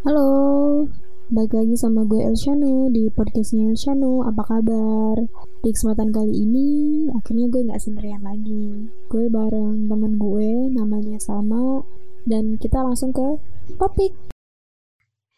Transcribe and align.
Halo, 0.00 0.88
balik 1.28 1.52
lagi 1.52 1.76
sama 1.76 2.08
gue 2.08 2.24
Elshanu 2.24 2.88
di 2.88 3.12
podcastnya 3.12 3.68
Elshanu. 3.68 4.24
Apa 4.24 4.48
kabar? 4.48 5.20
Di 5.60 5.76
kesempatan 5.76 6.08
kali 6.08 6.32
ini, 6.40 6.68
akhirnya 7.12 7.52
gue 7.52 7.68
nggak 7.68 7.82
sendirian 7.84 8.24
lagi. 8.24 8.88
Gue 9.12 9.28
bareng 9.28 9.92
temen 9.92 10.16
gue, 10.16 10.72
namanya 10.72 11.20
Salma, 11.20 11.84
dan 12.24 12.56
kita 12.56 12.80
langsung 12.80 13.12
ke 13.12 13.36
topik. 13.76 14.16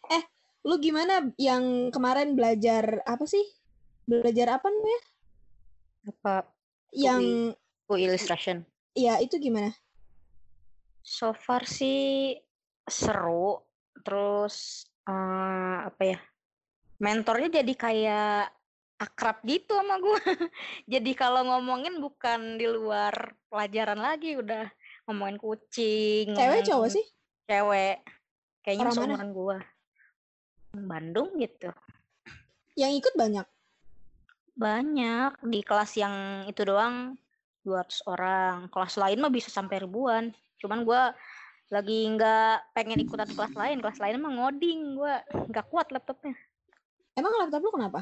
Eh, 0.07 0.23
lu 0.63 0.79
gimana 0.79 1.35
yang 1.35 1.91
kemarin 1.91 2.39
belajar 2.39 3.03
apa 3.03 3.27
sih? 3.27 3.43
Belajar 4.07 4.63
apa 4.63 4.71
namanya? 4.71 5.01
Apa 6.07 6.35
Yang, 6.95 7.23
Bu 7.83 7.99
illustration? 7.99 8.63
ya 8.95 9.19
itu 9.19 9.41
gimana? 9.43 9.75
So 11.03 11.35
far 11.35 11.67
sih 11.67 12.39
seru. 12.87 13.72
Terus 14.03 14.85
eh, 15.07 15.77
apa 15.87 16.03
ya? 16.03 16.19
Mentornya 16.99 17.59
jadi 17.63 17.73
kayak 17.73 18.53
akrab 18.99 19.43
gitu 19.43 19.75
sama 19.75 19.99
gue. 19.99 20.19
jadi 20.93 21.11
kalau 21.17 21.43
ngomongin 21.43 21.99
bukan 21.99 22.55
di 22.55 22.67
luar 22.69 23.35
pelajaran 23.51 23.99
lagi, 23.99 24.39
udah 24.39 24.69
ngomongin 25.09 25.37
kucing. 25.39 26.31
Cewek 26.31 26.63
cowok 26.63 26.89
ngomongin 26.89 26.95
sih? 26.99 27.05
Cewek. 27.49 27.99
Kayaknya 28.63 28.83
Orang 28.87 28.95
seumuran 28.95 29.29
gue. 29.35 29.57
Bandung 30.73 31.29
gitu. 31.37 31.69
Yang 32.79 32.91
ikut 33.03 33.13
banyak. 33.19 33.47
Banyak 34.53 35.31
di 35.49 35.59
kelas 35.65 35.91
yang 35.99 36.45
itu 36.47 36.61
doang 36.63 37.19
200 37.67 38.09
orang. 38.09 38.55
Kelas 38.71 38.95
lain 38.95 39.19
mah 39.19 39.33
bisa 39.33 39.51
sampai 39.51 39.83
ribuan. 39.83 40.31
Cuman 40.57 40.87
gua 40.87 41.11
lagi 41.71 42.05
nggak 42.11 42.75
pengen 42.75 42.99
ikutan 43.03 43.29
kelas 43.29 43.53
lain. 43.55 43.77
Kelas 43.79 43.99
lain 44.01 44.19
mah 44.19 44.33
ngoding 44.33 44.79
gua 44.99 45.23
nggak 45.31 45.67
kuat 45.71 45.87
laptopnya. 45.93 46.35
Emang 47.13 47.33
laptop 47.39 47.61
lu 47.63 47.71
kenapa? 47.71 48.01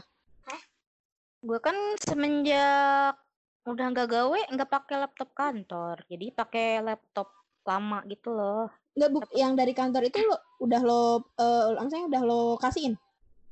Gua 1.41 1.57
kan 1.57 1.76
semenjak 2.01 3.18
udah 3.62 3.85
nggak 3.93 4.09
gawe 4.09 4.40
nggak 4.53 4.70
pakai 4.70 4.95
laptop 5.01 5.29
kantor. 5.37 5.95
Jadi 6.09 6.34
pakai 6.34 6.81
laptop 6.81 7.29
lama 7.65 8.01
gitu 8.09 8.34
loh. 8.34 8.70
Nggak, 8.98 9.09
bu, 9.13 9.20
yang 9.37 9.53
dari 9.55 9.71
kantor 9.71 10.03
itu 10.03 10.20
lu 10.20 10.35
udah 10.68 10.81
lo, 10.84 11.31
eh 11.40 11.79
maksudnya 11.79 12.05
udah 12.12 12.21
lo 12.27 12.41
kasihin? 12.59 12.99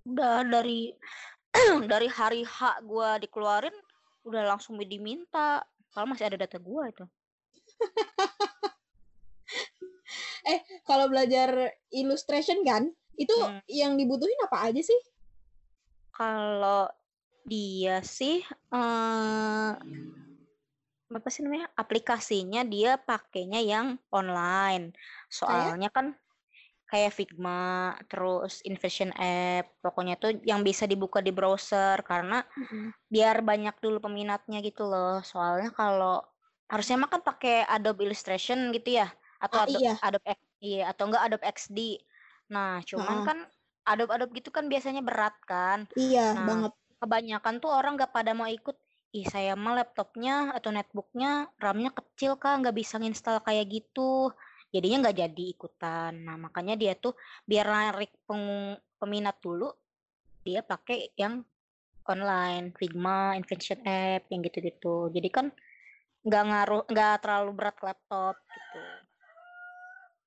Udah 0.03 0.43
dari 0.43 0.91
dari 1.91 2.07
hari 2.11 2.41
H 2.43 2.83
gua 2.83 3.17
dikeluarin 3.21 3.75
udah 4.27 4.43
langsung 4.55 4.75
diminta. 4.81 5.63
Kalau 5.89 6.05
masih 6.09 6.29
ada 6.29 6.37
data 6.37 6.57
gua 6.61 6.89
itu. 6.91 7.05
Kalau 10.87 11.05
belajar 11.11 11.73
illustration 11.93 12.61
kan, 12.65 12.89
itu 13.19 13.35
Hmm. 13.35 13.59
yang 13.67 13.93
dibutuhin 13.99 14.37
apa 14.45 14.71
aja 14.71 14.81
sih? 14.81 14.99
Kalau 16.15 16.87
dia 17.47 18.03
sih 18.03 18.43
eh 18.73 19.71
apa 21.09 21.27
sih 21.33 21.41
namanya? 21.41 21.67
Aplikasinya 21.73 22.61
dia 22.63 22.95
pakainya 23.01 23.59
yang 23.59 23.97
online. 24.13 24.93
Soalnya 25.27 25.89
kan 25.89 26.13
kayak 26.89 27.13
Figma, 27.13 27.93
terus 28.09 28.65
Invention 28.65 29.13
App, 29.17 29.77
pokoknya 29.81 30.17
tuh 30.17 30.41
yang 30.41 30.65
bisa 30.65 30.89
dibuka 30.89 31.21
di 31.21 31.29
browser 31.29 32.01
karena 32.01 32.41
biar 33.09 33.41
banyak 33.45 33.77
dulu 33.81 34.01
peminatnya 34.01 34.61
gitu 34.61 34.85
loh. 34.89 35.21
Soalnya 35.21 35.69
kalau 35.73 36.21
harusnya 36.69 37.01
mah 37.01 37.09
kan 37.09 37.21
pakai 37.25 37.65
Adobe 37.65 38.05
Illustration 38.05 38.69
gitu 38.73 39.01
ya, 39.01 39.09
atau 39.39 39.57
Ah, 39.59 39.65
Adobe, 39.65 39.79
iya. 39.81 39.93
Adobe 40.03 40.27
X- 40.29 40.51
iya 40.59 40.83
atau 40.91 41.03
enggak 41.07 41.23
Adobe 41.25 41.45
XD. 41.47 41.79
Nah, 42.51 42.83
cuman 42.83 43.17
Ha-ha. 43.17 43.27
kan 43.27 43.37
Adobe 43.87 44.11
Adobe 44.13 44.33
gitu 44.37 44.49
kan 44.51 44.67
biasanya 44.67 45.01
berat 45.01 45.35
kan. 45.47 45.87
Iya, 45.95 46.35
Nah, 46.35 46.45
banget. 46.45 46.71
kebanyakan 46.99 47.55
tuh 47.63 47.71
orang 47.71 47.95
nggak 47.95 48.11
pada 48.11 48.35
mau 48.35 48.45
ikut. 48.45 48.75
Ih, 49.09 49.25
saya 49.25 49.57
mah 49.57 49.73
laptopnya 49.73 50.53
atau 50.53 50.69
netbooknya 50.69 51.49
RAM-nya 51.57 51.89
kecil 51.97 52.37
kak, 52.37 52.61
nggak 52.61 52.77
bisa 52.77 53.01
nginstal 53.01 53.41
kayak 53.41 53.65
gitu. 53.65 54.29
Jadinya 54.69 55.09
nggak 55.09 55.17
jadi 55.17 55.43
ikutan. 55.49 56.13
Nah, 56.29 56.37
makanya 56.37 56.77
dia 56.77 56.93
tuh 56.93 57.17
biar 57.41 57.65
narik 57.65 58.13
pengu- 58.29 58.77
peminat 59.01 59.41
dulu, 59.41 59.73
dia 60.45 60.61
pakai 60.61 61.09
yang 61.17 61.41
online, 62.05 62.73
Figma, 62.77 63.33
Invention 63.33 63.81
App, 63.81 64.29
yang 64.29 64.45
gitu-gitu. 64.45 65.09
Jadi 65.09 65.29
kan 65.33 65.49
nggak 66.21 66.43
ngaruh, 66.45 66.83
nggak 66.85 67.13
terlalu 67.25 67.51
berat 67.57 67.75
ke 67.81 67.85
laptop 67.89 68.35
gitu. 68.45 68.79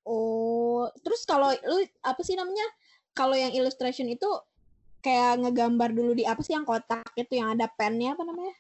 Oh, 0.02 0.90
terus 1.02 1.22
kalau 1.22 1.54
lu 1.54 1.82
apa 2.02 2.20
sih 2.26 2.34
namanya? 2.34 2.66
Kalau 3.14 3.36
yang 3.36 3.52
illustration 3.54 4.08
itu 4.10 4.26
kayak 5.02 5.42
ngegambar 5.42 5.90
dulu 5.92 6.14
di 6.14 6.24
apa 6.26 6.40
sih 6.42 6.54
yang 6.54 6.66
kotak 6.66 7.06
itu 7.18 7.38
yang 7.38 7.54
ada 7.54 7.66
pennya 7.70 8.14
apa 8.14 8.22
namanya? 8.26 8.54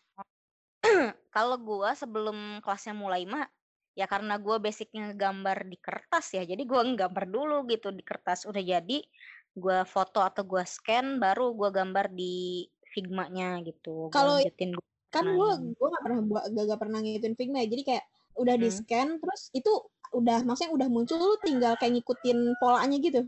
Kalau 1.34 1.56
gua 1.58 1.94
sebelum 1.94 2.60
kelasnya 2.60 2.94
mulai 2.94 3.24
mah 3.24 3.46
ya 3.94 4.08
karena 4.10 4.36
gua 4.40 4.58
basicnya 4.58 5.14
gambar 5.14 5.68
di 5.68 5.76
kertas 5.78 6.34
ya, 6.34 6.42
jadi 6.42 6.62
gua 6.66 6.82
nggambar 6.84 7.24
dulu 7.28 7.64
gitu 7.70 7.92
di 7.94 8.02
kertas 8.02 8.44
udah 8.48 8.60
jadi, 8.60 8.98
gua 9.54 9.84
foto 9.86 10.20
atau 10.20 10.42
gua 10.42 10.66
scan 10.66 11.22
baru 11.22 11.54
gua 11.54 11.70
gambar 11.70 12.10
di 12.12 12.66
Figma-nya 12.92 13.62
gitu. 13.64 14.10
Gua 14.10 14.14
Kalau 14.14 14.34
gua 14.42 14.82
kan 15.12 15.28
gue 15.28 15.36
warnain. 15.36 15.76
gue 15.76 15.88
nggak 15.92 16.04
pernah 16.08 16.20
buat 16.24 16.44
gak, 16.48 16.64
gak 16.72 16.80
pernah 16.80 16.98
ngikutin 17.04 17.34
Figma 17.36 17.56
ya 17.60 17.68
jadi 17.68 17.82
kayak 17.84 18.04
udah 18.36 18.54
di 18.56 18.68
Hmm. 18.68 18.76
scan 18.82 19.08
terus 19.20 19.52
itu 19.52 19.72
udah 20.12 20.44
maksudnya 20.44 20.72
udah 20.76 20.88
muncul 20.92 21.16
lu 21.16 21.36
tinggal 21.40 21.72
kayak 21.80 21.96
ngikutin 22.00 22.56
polanya 22.60 22.96
gitu 23.00 23.22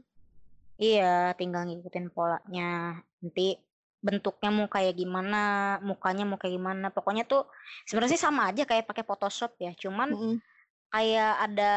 Iya, 0.75 1.39
tinggal 1.39 1.71
ngikutin 1.71 2.11
polanya. 2.11 2.99
Nanti 3.23 3.55
bentuknya 4.03 4.51
mau 4.51 4.67
kayak 4.67 4.99
gimana, 4.99 5.79
mukanya 5.87 6.27
mau 6.27 6.35
kayak 6.35 6.59
gimana. 6.59 6.91
Pokoknya 6.91 7.25
tuh 7.25 7.47
sebenarnya 7.87 8.19
sih 8.19 8.23
sama 8.27 8.51
aja 8.51 8.67
kayak 8.67 8.85
pakai 8.91 9.07
Photoshop 9.07 9.55
ya, 9.63 9.71
cuman 9.79 10.13
Mm-mm. 10.13 10.35
Kayak 10.95 11.35
ada 11.51 11.75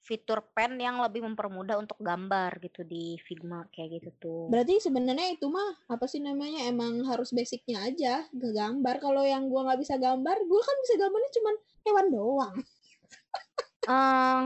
fitur 0.00 0.46
pen 0.54 0.78
yang 0.78 1.02
lebih 1.02 1.26
mempermudah 1.26 1.76
untuk 1.76 1.98
gambar 1.98 2.62
gitu 2.62 2.86
di 2.86 3.18
Figma 3.26 3.66
kayak 3.74 4.00
gitu 4.00 4.10
tuh. 4.22 4.42
berarti 4.46 4.78
sebenarnya 4.78 5.34
itu 5.34 5.50
mah 5.50 5.90
apa 5.90 6.06
sih 6.06 6.22
namanya 6.22 6.70
emang 6.70 7.02
harus 7.06 7.34
basicnya 7.34 7.82
aja 7.82 8.26
gak 8.30 8.54
gambar 8.54 8.96
kalau 9.02 9.22
yang 9.26 9.50
gua 9.50 9.70
nggak 9.70 9.80
bisa 9.82 9.98
gambar 9.98 10.36
gue 10.40 10.60
kan 10.62 10.76
bisa 10.86 10.94
gambarnya 10.98 11.30
cuman 11.34 11.54
hewan 11.86 12.06
doang 12.14 12.56
Eh, 13.88 14.42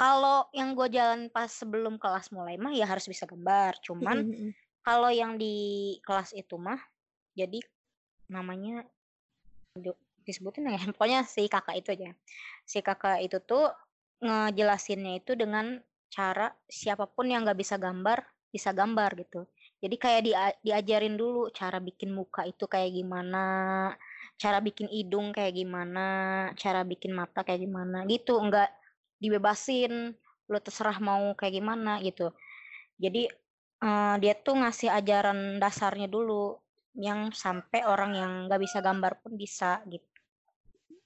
kalau 0.00 0.48
yang 0.56 0.72
gue 0.72 0.88
jalan 0.90 1.28
pas 1.28 1.46
sebelum 1.52 2.00
kelas 2.00 2.32
mulai 2.32 2.56
mah 2.56 2.72
ya 2.72 2.88
harus 2.88 3.04
bisa 3.04 3.28
gambar. 3.28 3.78
Cuman 3.84 4.32
kalau 4.80 5.12
yang 5.12 5.36
di 5.36 5.96
kelas 6.02 6.32
itu 6.32 6.56
mah 6.56 6.80
jadi 7.36 7.60
namanya 8.32 8.88
disebutin 10.26 10.66
nggak 10.68 10.76
ya? 10.78 10.82
Pokoknya 10.96 11.20
si 11.26 11.42
kakak 11.50 11.76
itu 11.80 11.88
aja. 11.96 12.08
Si 12.66 12.78
kakak 12.84 13.18
itu 13.26 13.38
tuh 13.42 13.70
ngejelasinnya 14.22 15.18
itu 15.20 15.32
dengan 15.34 15.82
cara 16.12 16.52
siapa 16.68 17.08
pun 17.10 17.26
yang 17.32 17.42
nggak 17.46 17.58
bisa 17.58 17.76
gambar 17.80 18.22
bisa 18.52 18.70
gambar 18.76 19.10
gitu. 19.16 19.48
Jadi 19.80 19.96
kayak 19.96 20.20
dia- 20.28 20.56
diajarin 20.60 21.16
dulu 21.16 21.48
cara 21.56 21.80
bikin 21.80 22.12
muka 22.12 22.44
itu 22.44 22.68
kayak 22.68 22.92
gimana, 22.92 23.40
cara 24.36 24.58
bikin 24.60 24.88
hidung 24.92 25.32
kayak 25.36 25.56
gimana, 25.56 26.06
cara 26.60 26.80
bikin 26.84 27.12
mata 27.16 27.40
kayak 27.46 27.64
gimana 27.64 28.04
gitu. 28.12 28.36
Enggak 28.38 28.68
dibebasin, 29.22 30.14
lu 30.50 30.58
terserah 30.60 30.98
mau 31.00 31.32
kayak 31.38 31.54
gimana 31.58 31.92
gitu. 32.04 32.30
Jadi 33.00 33.22
eh, 33.86 34.14
dia 34.22 34.34
tuh 34.46 34.54
ngasih 34.60 34.90
ajaran 34.98 35.38
dasarnya 35.62 36.08
dulu 36.12 36.60
yang 36.96 37.32
sampai 37.32 37.80
orang 37.88 38.12
yang 38.20 38.32
nggak 38.48 38.60
bisa 38.64 38.78
gambar 38.84 39.12
pun 39.24 39.32
bisa 39.40 39.80
gitu. 39.88 40.11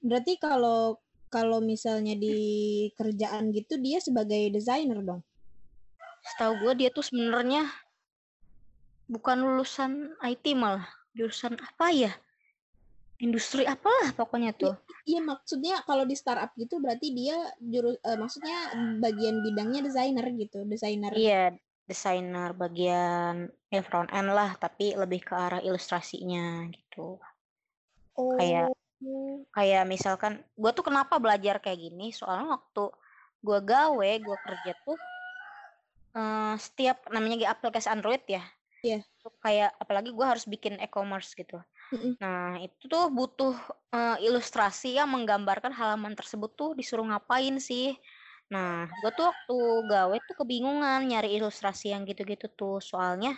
Berarti 0.03 0.37
kalau 0.41 0.99
kalau 1.33 1.59
misalnya 1.59 2.15
di 2.15 2.37
kerjaan 2.95 3.51
gitu 3.51 3.77
dia 3.83 3.99
sebagai 4.01 4.53
desainer 4.53 5.01
dong 5.03 5.21
Setahu 6.27 6.59
gue 6.67 6.73
dia 6.83 6.91
tuh 6.91 7.07
sebenarnya 7.07 7.71
bukan 9.07 9.39
lulusan 9.47 10.19
IT 10.27 10.59
malah 10.59 10.87
jurusan 11.15 11.55
apa 11.63 11.95
ya? 11.95 12.13
Industri 13.23 13.65
apalah 13.65 14.13
pokoknya 14.13 14.53
tuh. 14.53 14.77
Iya 15.09 15.25
maksudnya 15.25 15.81
kalau 15.89 16.05
di 16.05 16.13
startup 16.13 16.53
gitu 16.59 16.83
berarti 16.83 17.17
dia 17.17 17.39
juru 17.63 17.97
eh, 17.97 18.19
maksudnya 18.19 18.75
bagian 19.01 19.41
bidangnya 19.41 19.81
desainer 19.89 20.27
gitu, 20.37 20.69
desainer. 20.69 21.15
Iya, 21.17 21.57
desainer 21.89 22.53
bagian 22.53 23.49
ya 23.73 23.81
front 23.81 24.13
end 24.13 24.37
lah, 24.37 24.53
tapi 24.61 24.93
lebih 24.93 25.25
ke 25.25 25.33
arah 25.33 25.65
ilustrasinya 25.65 26.69
gitu. 26.69 27.17
Oh. 28.21 28.37
Kayak 28.37 28.76
kayak 29.53 29.85
misalkan 29.89 30.41
gue 30.57 30.71
tuh 30.73 30.85
kenapa 30.85 31.21
belajar 31.21 31.61
kayak 31.61 31.81
gini? 31.81 32.13
Soalnya 32.13 32.61
waktu 32.61 32.85
gue 33.45 33.59
gawe, 33.63 34.11
gue 34.19 34.37
kerja 34.43 34.73
tuh 34.83 34.99
eh, 36.17 36.55
setiap 36.57 37.07
namanya 37.13 37.53
aplikasi 37.53 37.89
Android 37.93 38.25
ya. 38.27 38.43
Iya. 38.85 39.01
Tuh 39.21 39.33
kayak 39.43 39.77
apalagi 39.81 40.11
gue 40.13 40.27
harus 40.27 40.45
bikin 40.49 40.81
e-commerce 40.81 41.37
gitu. 41.37 41.61
Mm-mm. 41.95 42.19
Nah, 42.19 42.59
itu 42.59 42.91
tuh 42.91 43.07
butuh 43.13 43.55
eh, 43.95 44.17
ilustrasi 44.27 44.99
yang 44.99 45.13
menggambarkan 45.13 45.71
halaman 45.71 46.17
tersebut 46.19 46.51
tuh 46.57 46.71
disuruh 46.75 47.07
ngapain 47.07 47.57
sih. 47.63 47.95
Nah, 48.47 48.87
gue 49.03 49.11
tuh 49.15 49.27
waktu 49.27 49.57
gawe 49.91 50.17
tuh 50.23 50.37
kebingungan 50.39 51.03
nyari 51.07 51.35
ilustrasi 51.39 51.91
yang 51.91 52.07
gitu-gitu 52.07 52.47
tuh. 52.51 52.79
Soalnya, 52.79 53.35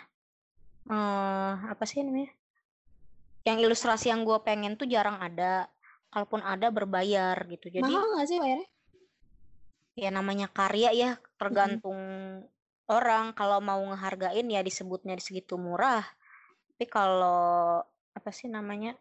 eh 0.89 1.53
apa 1.65 1.83
sih 1.89 2.01
namanya? 2.05 2.29
Yang 3.47 3.57
ilustrasi 3.67 4.11
yang 4.11 4.27
gue 4.27 4.37
pengen 4.43 4.75
tuh 4.75 4.87
jarang 4.89 5.19
ada. 5.19 5.69
Kalaupun 6.09 6.41
ada 6.41 6.73
berbayar 6.73 7.37
gitu. 7.45 7.69
Jadi 7.69 7.85
Mahal 7.85 8.07
nggak 8.17 8.27
sih 8.27 8.39
bayarnya? 8.41 8.69
ya 9.99 10.15
namanya 10.15 10.47
karya 10.47 10.89
ya 10.95 11.11
tergantung 11.35 11.99
orang. 12.87 13.35
Kalau 13.35 13.59
mau 13.59 13.83
ngehargain 13.83 14.47
ya 14.47 14.61
disebutnya 14.63 15.13
di 15.13 15.23
segitu 15.23 15.59
murah. 15.59 16.01
Tapi 16.73 16.85
kalau 16.89 17.83
apa 18.15 18.29
sih 18.33 18.49
namanya? 18.49 18.97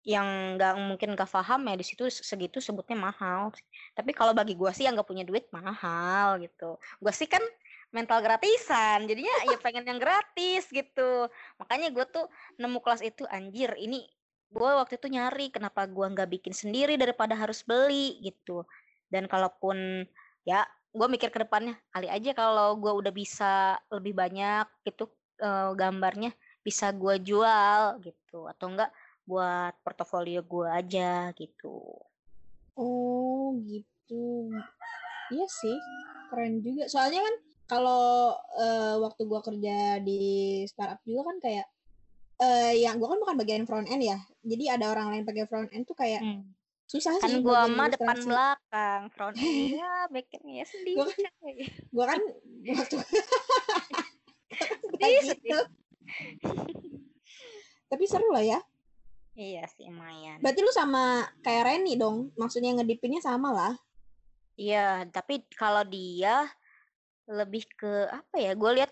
yang 0.00 0.56
nggak 0.56 0.80
mungkin 0.80 1.12
gak 1.12 1.28
paham 1.28 1.68
ya 1.68 1.76
di 1.76 1.84
situ 1.84 2.08
segitu 2.08 2.56
sebutnya 2.56 2.96
mahal. 2.96 3.52
Tapi 3.92 4.16
kalau 4.16 4.32
bagi 4.32 4.56
gua 4.56 4.72
sih 4.72 4.88
yang 4.88 4.96
nggak 4.96 5.08
punya 5.08 5.24
duit 5.28 5.44
mahal 5.52 6.40
gitu. 6.40 6.80
Gua 6.96 7.12
sih 7.12 7.28
kan 7.28 7.44
mental 7.90 8.22
gratisan, 8.22 9.06
jadinya 9.06 9.34
ya 9.50 9.58
pengen 9.58 9.86
yang 9.86 9.98
gratis 9.98 10.70
gitu. 10.70 11.26
Makanya 11.58 11.90
gua 11.90 12.06
tuh 12.06 12.26
nemu 12.58 12.78
kelas 12.82 13.02
itu 13.02 13.26
anjir 13.26 13.74
ini 13.78 14.06
gua 14.50 14.82
waktu 14.82 14.98
itu 14.98 15.06
nyari 15.10 15.54
kenapa 15.54 15.86
gua 15.86 16.10
nggak 16.10 16.30
bikin 16.40 16.54
sendiri 16.54 16.98
daripada 16.98 17.34
harus 17.34 17.62
beli 17.66 18.18
gitu. 18.22 18.66
Dan 19.10 19.26
kalaupun 19.26 20.06
ya 20.46 20.66
gua 20.94 21.06
mikir 21.10 21.30
ke 21.34 21.42
depannya 21.42 21.78
kali 21.90 22.06
aja 22.10 22.30
kalau 22.34 22.78
gua 22.78 22.94
udah 22.94 23.12
bisa 23.14 23.78
lebih 23.90 24.14
banyak 24.14 24.66
gitu 24.86 25.10
eh, 25.42 25.70
gambarnya 25.74 26.30
bisa 26.62 26.90
gua 26.94 27.18
jual 27.18 27.98
gitu 28.02 28.46
atau 28.46 28.66
enggak 28.70 28.90
buat 29.30 29.78
portofolio 29.86 30.42
gue 30.42 30.66
aja 30.66 31.30
gitu. 31.38 31.78
Oh 32.74 33.54
gitu. 33.62 34.50
Iya 35.30 35.46
sih, 35.46 35.78
keren 36.34 36.58
juga. 36.66 36.90
Soalnya 36.90 37.22
kan 37.22 37.34
kalau 37.70 38.34
eh, 38.58 38.94
waktu 38.98 39.22
gua 39.24 39.38
kerja 39.40 39.76
di 40.00 40.18
startup 40.66 40.98
juga 41.02 41.30
kan 41.30 41.38
kayak 41.38 41.66
eh 42.36 42.82
yang 42.82 42.98
gua 42.98 43.14
kan 43.14 43.20
bukan 43.20 43.36
bagian 43.38 43.62
front 43.62 43.86
end 43.86 44.02
ya. 44.02 44.18
Jadi 44.42 44.64
ada 44.66 44.90
orang 44.90 45.14
lain 45.14 45.22
pakai 45.22 45.46
front 45.46 45.70
end 45.70 45.86
tuh 45.86 45.94
kayak 45.94 46.18
Hmm. 46.18 46.50
susah 46.84 47.14
Kan 47.16 47.30
sih 47.30 47.38
gue 47.38 47.46
bagian 47.46 47.70
mah 47.70 47.86
depan 47.86 48.16
belakang, 48.18 49.02
front 49.14 49.36
end 49.38 49.70
ya, 49.70 49.90
back 50.12 50.26
end 50.34 50.46
ya 50.50 50.64
sendiri. 50.66 50.96
Gua 50.96 51.06
kan- 51.06 51.38
Gua 51.88 52.04
kan 52.08 52.20
waktu 52.66 52.96
Sedih, 54.90 55.22
gitu. 55.22 55.30
sedih. 55.30 55.62
Tapi 57.86 58.04
seru 58.04 58.28
lah 58.30 58.42
ya. 58.42 58.58
Iya 59.32 59.64
sih 59.70 59.86
lumayan. 59.86 60.42
Berarti 60.42 60.60
lu 60.60 60.70
sama 60.70 61.02
kayak 61.40 61.64
Reni 61.64 61.94
dong. 61.94 62.34
Maksudnya 62.34 62.74
ngedipinnya 62.74 63.22
sama 63.22 63.50
lah. 63.50 63.74
Iya, 64.54 65.08
tapi 65.08 65.46
kalau 65.50 65.86
dia 65.86 66.44
lebih 67.30 67.62
ke 67.78 68.10
apa 68.10 68.36
ya? 68.36 68.52
Gue 68.58 68.82
lihat 68.82 68.90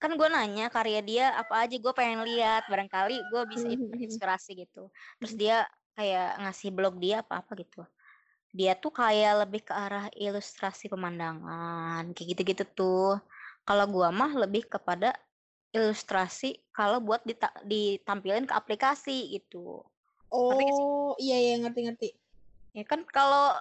kan 0.00 0.16
gue 0.16 0.28
nanya 0.32 0.72
karya 0.72 1.04
dia 1.04 1.26
apa 1.36 1.68
aja 1.68 1.76
gue 1.76 1.92
pengen 1.92 2.24
lihat 2.24 2.64
barangkali 2.64 3.20
gue 3.28 3.42
bisa 3.52 3.68
in- 3.68 3.92
inspirasi 4.08 4.64
gitu 4.64 4.88
terus 5.20 5.36
dia 5.36 5.68
kayak 5.92 6.40
ngasih 6.40 6.72
blog 6.72 6.96
dia 6.96 7.20
apa 7.20 7.44
apa 7.44 7.52
gitu 7.60 7.84
dia 8.50 8.72
tuh 8.74 8.90
kayak 8.90 9.46
lebih 9.46 9.60
ke 9.62 9.76
arah 9.76 10.08
ilustrasi 10.16 10.88
pemandangan 10.88 12.16
kayak 12.16 12.28
gitu-gitu 12.34 12.64
tuh 12.72 13.20
kalau 13.62 13.84
gua 13.86 14.08
mah 14.10 14.32
lebih 14.34 14.66
kepada 14.66 15.14
ilustrasi 15.70 16.58
kalau 16.74 16.98
buat 16.98 17.22
dita- 17.22 17.54
ditampilin 17.62 18.48
ke 18.48 18.54
aplikasi 18.56 19.36
gitu 19.36 19.84
Ngerti? 20.32 20.64
Oh, 20.82 21.12
iya 21.18 21.38
iya 21.38 21.54
ngerti-ngerti. 21.62 22.14
ya 22.74 22.86
kan 22.86 23.02
kalau 23.10 23.54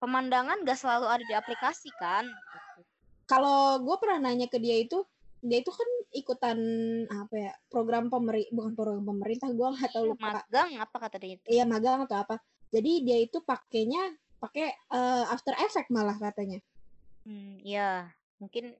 pemandangan 0.00 0.60
gak 0.64 0.76
selalu 0.76 1.06
ada 1.08 1.24
di 1.24 1.32
aplikasi 1.36 1.88
kan 1.96 2.28
Kalau 3.24 3.80
gue 3.80 3.96
pernah 3.96 4.28
nanya 4.28 4.46
ke 4.46 4.60
dia 4.60 4.76
itu, 4.80 5.00
dia 5.44 5.60
itu 5.60 5.72
kan 5.72 5.88
ikutan 6.14 6.58
apa 7.10 7.34
ya 7.36 7.52
program 7.68 8.08
pemerintah 8.08 8.48
bukan 8.54 8.72
program 8.72 9.04
pemerintah 9.04 9.52
gue 9.52 9.68
nggak 9.76 9.92
tahu 9.92 10.16
lupa 10.16 10.40
magang 10.40 10.70
apa 10.80 10.96
kata 10.96 11.16
dia 11.20 11.36
itu 11.36 11.44
iya 11.52 11.68
magang 11.68 12.08
atau 12.08 12.16
apa 12.16 12.40
jadi 12.72 13.04
dia 13.04 13.18
itu 13.20 13.44
pakainya 13.44 14.08
pakai 14.40 14.72
eh, 14.72 15.24
After 15.28 15.52
Effect 15.60 15.92
malah 15.92 16.16
katanya 16.16 16.64
Hmm, 17.24 17.56
ya, 17.64 18.12
mungkin 18.36 18.76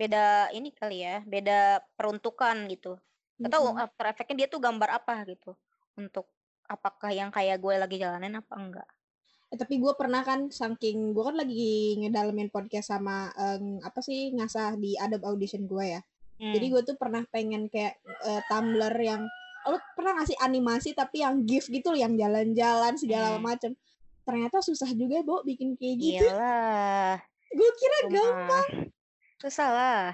beda 0.00 0.48
ini 0.56 0.72
kali 0.72 1.04
ya, 1.04 1.20
beda 1.28 1.84
peruntukan 1.94 2.56
gitu. 2.72 2.96
Gak 3.36 3.52
tahu 3.52 3.68
Mm-mm. 3.68 3.84
After 3.84 4.04
Effects-nya 4.08 4.36
dia 4.44 4.48
tuh 4.48 4.60
gambar 4.64 4.90
apa 4.96 5.28
gitu. 5.28 5.52
Untuk 6.00 6.24
apakah 6.64 7.12
yang 7.12 7.28
kayak 7.28 7.60
gue 7.60 7.74
lagi 7.76 8.00
jalanin 8.00 8.40
apa 8.40 8.52
enggak. 8.56 8.88
Eh, 9.54 9.56
tapi 9.56 9.78
gue 9.78 9.94
pernah 9.94 10.26
kan 10.26 10.50
saking 10.50 11.14
gue 11.14 11.22
kan 11.22 11.38
lagi 11.38 11.70
ngedalemin 11.94 12.50
podcast 12.50 12.90
sama 12.90 13.30
em, 13.32 13.78
apa 13.78 14.02
sih 14.02 14.34
ngasah 14.34 14.74
di 14.74 14.98
Adobe 14.98 15.22
Audition 15.24 15.62
gue 15.64 15.94
ya 15.94 16.00
jadi 16.34 16.58
Hmm. 16.60 16.72
gue 16.74 16.82
tuh 16.82 16.96
pernah 16.98 17.22
pengen 17.24 17.70
kayak 17.70 17.94
eh, 18.26 18.42
Tumblr 18.50 18.90
yang 18.98 19.22
lu 19.64 19.78
pernah 19.94 20.18
ngasih 20.18 20.34
animasi 20.42 20.90
tapi 20.92 21.22
yang 21.22 21.46
GIF 21.46 21.70
gitu 21.70 21.94
yang 21.94 22.18
jalan-jalan 22.18 22.98
segala 22.98 23.38
Hmm. 23.38 23.46
macem 23.46 23.70
ternyata 24.26 24.58
susah 24.58 24.90
juga 24.90 25.22
Bo 25.22 25.40
bikin 25.40 25.78
kayak 25.78 25.96
gitu 25.96 26.26
Iyalah, 26.26 27.22
gue 27.48 27.70
kira 27.78 27.96
itu 28.02 28.10
gampang 28.10 28.68
susah 29.38 29.68
lah. 29.70 30.04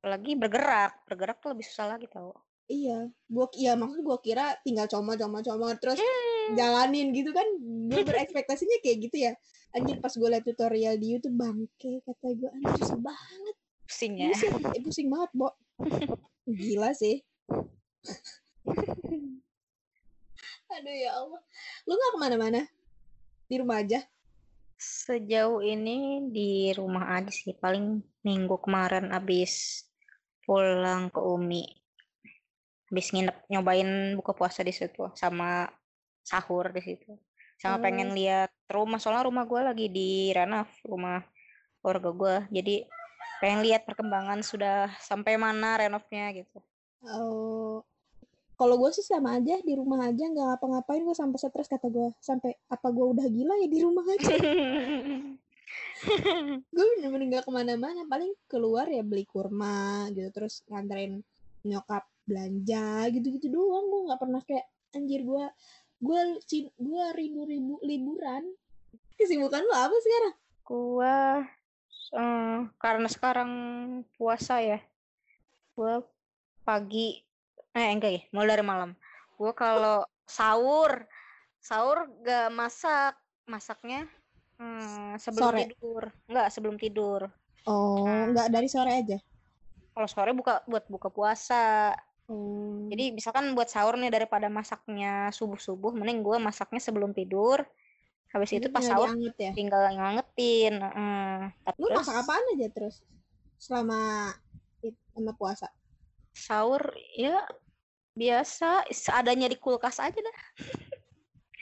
Apalagi 0.00 0.32
bergerak, 0.34 1.04
bergerak 1.04 1.36
tuh 1.38 1.52
lebih 1.52 1.64
susah 1.64 1.92
lagi 1.92 2.08
tau. 2.08 2.32
iya 2.64 2.96
gue 3.28 3.46
iya 3.60 3.76
maksud 3.76 4.00
gue 4.00 4.18
kira 4.24 4.56
tinggal 4.64 4.88
comot 4.88 5.20
comot 5.20 5.44
comot 5.44 5.76
terus 5.76 6.00
Hmm. 6.00 6.33
Jalanin 6.52 7.16
gitu 7.16 7.32
kan. 7.32 7.46
Gue 7.88 8.02
berekspektasinya 8.04 8.78
kayak 8.84 8.98
gitu 9.08 9.16
ya. 9.30 9.32
Anjir 9.74 9.98
pas 9.98 10.12
gue 10.12 10.28
liat 10.28 10.44
tutorial 10.44 10.94
di 11.00 11.16
YouTube 11.16 11.34
bangke 11.34 12.04
kata 12.04 12.26
gue 12.36 12.50
anjir 12.52 12.74
susah 12.84 13.00
banget. 13.00 13.56
Pusing 13.88 14.12
ya. 14.20 14.30
pusing 14.32 14.52
eh, 14.70 14.82
pusing 14.84 15.08
banget 15.08 15.30
Bo. 15.32 15.48
Gila 16.46 16.90
sih. 16.92 17.24
Aduh 20.74 20.96
ya 20.96 21.10
Allah. 21.16 21.42
Lu 21.88 21.92
nggak 21.94 22.12
ke 22.12 22.18
mana-mana? 22.18 22.60
Di 23.48 23.54
rumah 23.60 23.80
aja? 23.82 24.00
Sejauh 24.80 25.62
ini 25.62 26.28
di 26.28 26.72
rumah 26.76 27.18
aja 27.18 27.30
sih. 27.30 27.54
Paling 27.56 28.02
minggu 28.24 28.56
kemarin 28.60 29.12
abis 29.12 29.84
pulang 30.44 31.08
ke 31.08 31.20
Umi. 31.20 31.64
Habis 32.90 33.10
nginep 33.10 33.36
nyobain 33.50 34.14
buka 34.14 34.36
puasa 34.36 34.60
di 34.62 34.70
situ 34.70 35.08
sama 35.16 35.66
sahur 36.24 36.72
di 36.72 36.82
situ. 36.82 37.12
Sama 37.60 37.78
pengen 37.78 38.12
Oh. 38.12 38.16
lihat 38.16 38.50
rumah 38.66 38.98
soalnya 38.98 39.28
rumah 39.28 39.44
gue 39.46 39.60
lagi 39.62 39.86
di 39.92 40.34
renov 40.34 40.66
rumah 40.82 41.22
keluarga 41.84 42.10
gue. 42.10 42.36
Jadi 42.60 42.76
pengen 43.38 43.60
lihat 43.62 43.84
perkembangan 43.84 44.40
sudah 44.42 44.90
sampai 44.98 45.36
mana 45.36 45.78
renovnya 45.78 46.32
gitu. 46.32 46.58
Oh, 47.04 47.84
kalau 48.54 48.78
gue 48.78 48.90
sih 48.94 49.04
sama 49.04 49.38
aja 49.38 49.58
di 49.60 49.74
rumah 49.74 50.08
aja 50.08 50.24
nggak 50.24 50.46
ngapa-ngapain 50.56 51.02
gue 51.02 51.16
sampai 51.16 51.38
stres 51.38 51.68
kata 51.68 51.90
gue 51.90 52.08
sampai 52.22 52.54
apa 52.70 52.88
gue 52.90 53.06
udah 53.12 53.26
gila 53.26 53.54
ya 53.58 53.68
di 53.68 53.78
rumah 53.82 54.04
aja 54.06 54.30
gue 56.74 56.84
bener-bener 56.98 57.26
nggak 57.34 57.44
ke 57.44 57.50
mana-mana 57.50 58.06
paling 58.06 58.30
keluar 58.46 58.86
ya 58.86 59.02
beli 59.02 59.26
kurma 59.26 60.06
gitu 60.14 60.30
terus 60.30 60.62
nganterin 60.70 61.22
nyokap 61.66 62.06
belanja 62.24 63.10
gitu-gitu 63.10 63.50
doang 63.50 63.90
gue 63.90 64.00
nggak 64.10 64.20
pernah 64.22 64.40
kayak 64.46 64.66
anjir 64.94 65.26
gue 65.26 65.44
gue 66.02 66.20
gue 66.78 67.04
ribu-ribu 67.14 67.78
liburan 67.82 68.42
kesibukan 69.14 69.62
lo 69.62 69.74
apa 69.74 69.96
sekarang 70.00 70.34
Gua 70.64 71.44
eh, 72.16 72.58
karena 72.80 73.04
sekarang 73.04 73.50
puasa 74.16 74.64
ya. 74.64 74.80
Gua 75.76 76.00
pagi 76.64 77.20
eh 77.76 77.92
enggak 77.92 78.12
ya, 78.16 78.20
mulai 78.32 78.56
dari 78.56 78.64
malam. 78.64 78.90
Gua 79.36 79.52
kalau 79.52 80.08
sahur 80.24 81.04
sahur 81.60 82.08
gak 82.24 82.48
masak, 82.48 83.12
masaknya 83.44 84.08
hmm, 84.56 85.20
sebelum 85.20 85.52
Sore. 85.52 85.60
tidur. 85.68 86.02
Enggak, 86.32 86.46
sebelum 86.48 86.76
tidur. 86.80 87.20
oh 87.68 88.04
nggak 88.04 88.52
dari 88.52 88.68
sore 88.68 88.92
aja 88.92 89.16
Kalau 89.92 90.08
sore 90.08 90.32
buka 90.36 90.60
buat 90.68 90.84
buka 90.88 91.08
puasa. 91.08 91.92
oh 92.32 92.73
Jadi 92.94 93.10
misalkan 93.10 93.58
buat 93.58 93.66
sahur 93.66 93.98
nih 93.98 94.06
daripada 94.06 94.46
masaknya 94.46 95.26
subuh-subuh, 95.34 95.90
mending 95.98 96.22
gua 96.22 96.38
masaknya 96.38 96.78
sebelum 96.78 97.10
tidur. 97.10 97.58
Habis 98.30 98.54
itu 98.54 98.70
Jadi 98.70 98.74
pas 98.74 98.86
tinggal 98.86 98.94
sahur 98.94 99.08
dianget 99.10 99.34
ya? 99.34 99.50
tinggal 99.50 99.82
ngangetin. 99.98 100.74
Tapi 101.66 101.78
lu 101.82 101.86
terus- 101.90 101.98
masak 102.06 102.16
apaan 102.22 102.44
aja 102.54 102.68
terus? 102.70 102.94
Selama 103.58 103.98
sama 105.10 105.32
puasa? 105.34 105.66
Sahur 106.38 106.94
ya 107.18 107.42
biasa. 108.14 108.86
Seadanya 108.94 109.50
di 109.50 109.58
kulkas 109.58 109.98
aja 109.98 110.14
dah. 110.14 110.38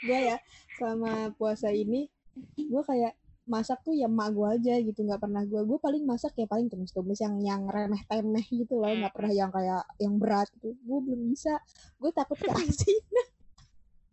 Gue 0.05 0.21
ya 0.33 0.37
selama 0.77 1.33
puasa 1.41 1.73
ini 1.73 2.13
gue 2.61 2.83
kayak 2.85 3.17
masak 3.43 3.83
tuh 3.83 3.91
ya 3.91 4.07
emak 4.07 4.31
gue 4.31 4.49
aja 4.55 4.75
gitu 4.79 5.03
nggak 5.03 5.19
pernah 5.19 5.43
gue 5.43 5.61
gue 5.67 5.79
paling 5.83 6.07
masak 6.07 6.31
ya 6.39 6.47
paling 6.47 6.71
tumis-tumis 6.71 7.19
yang 7.19 7.43
yang 7.43 7.63
remeh 7.67 7.99
temeh 8.07 8.47
gitu 8.47 8.79
loh 8.79 8.95
nggak 8.95 9.11
pernah 9.11 9.33
yang 9.35 9.51
kayak 9.51 9.83
yang 9.99 10.15
berat 10.17 10.47
gitu. 10.59 10.79
Gue 10.87 10.99
belum 11.03 11.21
bisa. 11.31 11.59
Gue 11.99 12.15
takut 12.15 12.39
ke 12.39 12.51
asin. 12.63 13.03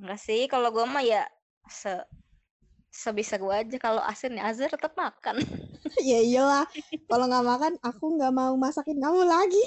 Enggak 0.02 0.20
sih 0.20 0.50
kalau 0.50 0.74
gue 0.74 0.86
mah 0.90 1.06
ya 1.06 1.30
se 1.70 1.94
sebisa 2.90 3.38
gue 3.38 3.54
aja. 3.54 3.78
Kalau 3.78 4.02
asin 4.02 4.42
ya 4.42 4.50
Azhar 4.50 4.74
tetap 4.74 4.98
makan. 4.98 5.40
Ya 6.06 6.22
iyalah 6.22 6.70
kalau 7.10 7.26
nggak 7.26 7.46
makan 7.50 7.74
aku 7.82 8.14
nggak 8.20 8.30
mau 8.36 8.54
masakin 8.60 9.00
kamu 9.00 9.26
lagi. 9.26 9.64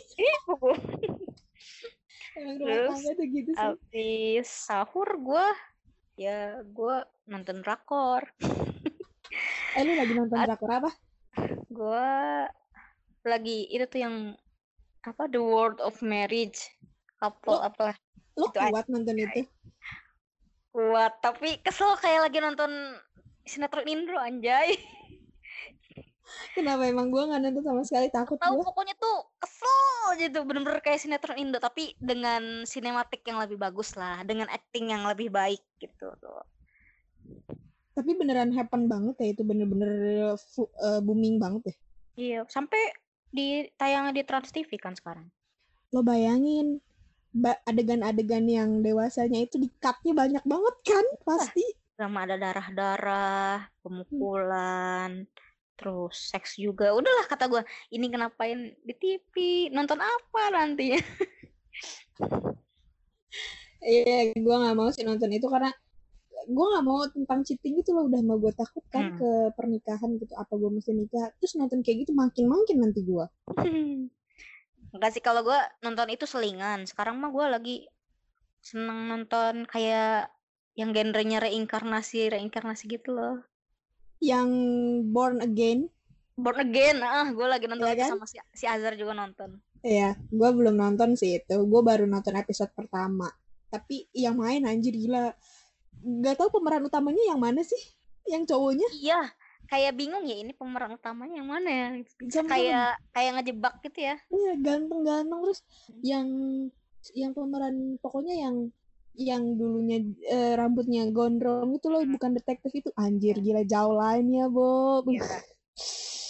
Terus, 2.37 3.01
gitu 3.19 3.51
sih. 3.53 3.59
habis 3.59 4.49
sahur 4.49 5.09
gue 5.19 5.47
ya 6.21 6.61
gue 6.63 6.97
nonton 7.27 7.65
drakor 7.65 8.29
eh 9.73 9.83
lu 9.89 9.93
lagi 9.97 10.13
nonton 10.13 10.37
drakor 10.37 10.71
apa? 10.71 10.91
Gue 11.73 12.09
lagi 13.25 13.59
itu 13.73 13.85
tuh 13.89 14.01
yang 14.05 14.17
apa 15.03 15.25
The 15.33 15.41
World 15.41 15.81
of 15.81 15.97
Marriage. 16.05 16.61
Couple 17.17 17.55
Lo- 17.57 17.65
apa 17.65 17.95
lu 18.37 18.51
Itu 18.51 18.59
aja. 18.59 18.69
kuat 18.69 18.87
nonton 18.93 19.17
itu? 19.17 19.47
Kuat 20.73 21.13
tapi 21.25 21.61
kesel 21.65 21.97
kayak 22.01 22.29
lagi 22.29 22.39
nonton 22.43 22.71
sinetron 23.49 23.89
Indro 23.89 24.21
anjay. 24.21 24.77
Kenapa 26.57 26.89
emang 26.89 27.13
gua 27.13 27.29
nggak 27.29 27.41
nonton 27.49 27.65
sama 27.65 27.83
sekali? 27.85 28.09
Takut 28.13 28.37
tahu 28.41 28.61
pokoknya 28.61 28.97
tuh 29.01 29.17
kesel 29.41 30.21
gitu 30.21 30.45
bener-bener 30.45 30.85
kayak 30.85 31.01
sinetron 31.01 31.41
Indo 31.41 31.57
tapi 31.63 31.97
dengan 31.97 32.69
sinematik 32.69 33.25
yang 33.25 33.41
lebih 33.41 33.57
bagus 33.57 33.97
lah. 33.97 34.21
Dengan 34.27 34.53
acting 34.53 34.93
yang 34.93 35.09
lebih 35.09 35.33
baik 35.33 35.63
gitu 35.81 36.13
tuh 36.21 36.45
tapi 37.93 38.17
beneran 38.17 38.53
happen 38.57 38.89
banget 38.89 39.17
ya 39.21 39.29
itu 39.37 39.43
bener-bener 39.45 39.93
eh, 40.37 41.01
booming 41.05 41.37
banget 41.37 41.63
ya. 41.73 41.75
Iya 42.13 42.41
sampai 42.49 42.93
di 43.33 43.65
tayangan 43.81 44.13
di 44.13 44.23
Trans 44.25 44.53
TV 44.53 44.77
kan 44.77 44.93
sekarang. 44.93 45.29
Lo 45.93 46.05
bayangin 46.05 46.81
ba- 47.33 47.61
adegan-adegan 47.65 48.45
yang 48.45 48.71
dewasanya 48.85 49.45
itu 49.45 49.57
di 49.57 49.69
cutnya 49.81 50.13
banyak 50.13 50.45
banget 50.45 50.77
kan 50.85 51.07
pasti. 51.25 51.65
Drama 51.97 52.25
ada 52.29 52.37
darah-darah 52.37 53.69
pemukulan 53.81 55.25
terus 55.77 56.33
seks 56.33 56.61
juga. 56.61 56.93
Udahlah 56.93 57.27
kata 57.29 57.49
gue 57.49 57.63
ini 57.93 58.09
kenapain 58.13 58.77
di 58.85 58.95
TV 58.97 59.35
nonton 59.73 60.01
apa 60.01 60.43
nanti 60.53 60.97
iya 63.83 64.31
gua 64.39 64.63
nggak 64.63 64.77
mau 64.79 64.91
sih 64.95 65.03
nonton 65.03 65.31
itu 65.35 65.47
karena 65.51 65.71
gua 66.49 66.67
nggak 66.77 66.85
mau 66.85 66.99
tentang 67.11 67.41
cheating 67.43 67.79
gitu 67.79 67.93
loh 67.93 68.07
udah 68.11 68.21
mau 68.23 68.39
gue 68.39 68.53
takut 68.55 68.85
kan 68.89 69.13
Hmm. 69.13 69.19
ke 69.19 69.31
pernikahan 69.55 70.11
gitu 70.19 70.33
apa 70.35 70.53
gua 70.57 70.71
mesti 70.73 70.91
nikah 70.91 71.31
terus 71.39 71.55
nonton 71.55 71.83
kayak 71.83 72.07
gitu 72.07 72.13
makin 72.13 72.47
makin 72.49 72.77
nanti 72.83 73.01
gua 73.03 73.27
Enggak 74.93 75.17
sih 75.17 75.25
kalau 75.25 75.41
gue 75.41 75.57
nonton 75.81 76.13
itu 76.13 76.29
selingan 76.29 76.85
sekarang 76.85 77.17
mah 77.17 77.33
gue 77.33 77.47
lagi 77.49 77.77
seneng 78.61 79.09
nonton 79.09 79.65
kayak 79.65 80.29
yang 80.77 80.93
genrenya 80.93 81.41
reinkarnasi 81.41 82.29
reinkarnasi 82.29 82.93
gitu 82.93 83.17
loh 83.17 83.41
yang 84.21 84.49
born 85.11 85.41
again 85.41 85.89
Born 86.33 86.65
Again 86.65 87.05
ah 87.05 87.29
gue 87.29 87.45
lagi 87.45 87.69
nonton 87.69 87.93
itu 87.93 88.01
kan? 88.01 88.11
sama 88.17 88.25
si, 88.25 88.41
si 88.57 88.65
Azhar 88.65 88.97
juga 88.97 89.13
nonton 89.13 89.61
Iya, 89.83 90.15
gue 90.31 90.51
belum 90.55 90.79
nonton 90.79 91.19
sih 91.19 91.43
itu. 91.43 91.59
Gue 91.67 91.83
baru 91.83 92.07
nonton 92.07 92.39
episode 92.39 92.71
pertama. 92.71 93.27
Tapi 93.67 94.07
yang 94.15 94.39
main 94.39 94.63
anjir 94.63 94.95
gila. 94.95 95.35
Gak 96.03 96.37
tahu 96.39 96.59
pemeran 96.59 96.87
utamanya 96.87 97.23
yang 97.31 97.39
mana 97.39 97.63
sih? 97.63 97.79
Yang 98.27 98.55
cowoknya? 98.55 98.89
iya 98.95 99.21
kayak 99.73 99.97
bingung 99.97 100.29
ya 100.29 100.37
ini 100.37 100.53
pemeran 100.53 101.01
utamanya 101.01 101.41
yang 101.41 101.49
mana? 101.49 101.69
Ya 101.71 101.87
kayak 102.45 103.01
kayak 103.17 103.31
ngejebak 103.41 103.75
gitu 103.81 103.99
ya. 104.05 104.17
Iya, 104.29 104.53
ganteng-ganteng 104.61 105.41
terus 105.49 105.61
yang 106.05 106.29
yang 107.17 107.33
pemeran 107.33 107.97
pokoknya 107.99 108.37
yang 108.37 108.57
yang 109.17 109.57
dulunya 109.57 110.05
eh, 110.29 110.53
rambutnya 110.57 111.09
gondrong 111.09 111.77
itu 111.77 111.89
loh 111.89 112.05
bukan 112.05 112.37
detektif 112.37 112.73
itu. 112.73 112.91
Anjir 112.97 113.41
gila 113.41 113.65
jauh 113.65 113.97
lainnya 113.97 114.53
Bob. 114.53 115.09
Iya. 115.09 115.25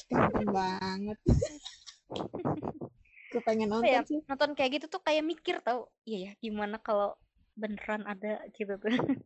ganteng 0.06 0.50
banget. 0.56 1.18
Gue 3.32 3.42
pengen 3.42 3.72
Apa 3.72 3.88
ya, 3.88 4.04
nonton 4.04 4.12
sih. 4.12 4.20
nonton 4.28 4.50
kayak 4.52 4.70
gitu 4.76 4.86
tuh 4.92 5.00
kayak 5.00 5.24
mikir 5.24 5.56
tau 5.64 5.88
iya 6.04 6.28
ya 6.28 6.32
gimana 6.36 6.76
kalau 6.76 7.16
beneran 7.56 8.04
ada 8.04 8.44
gitu 8.52 8.76
tuh 8.76 8.92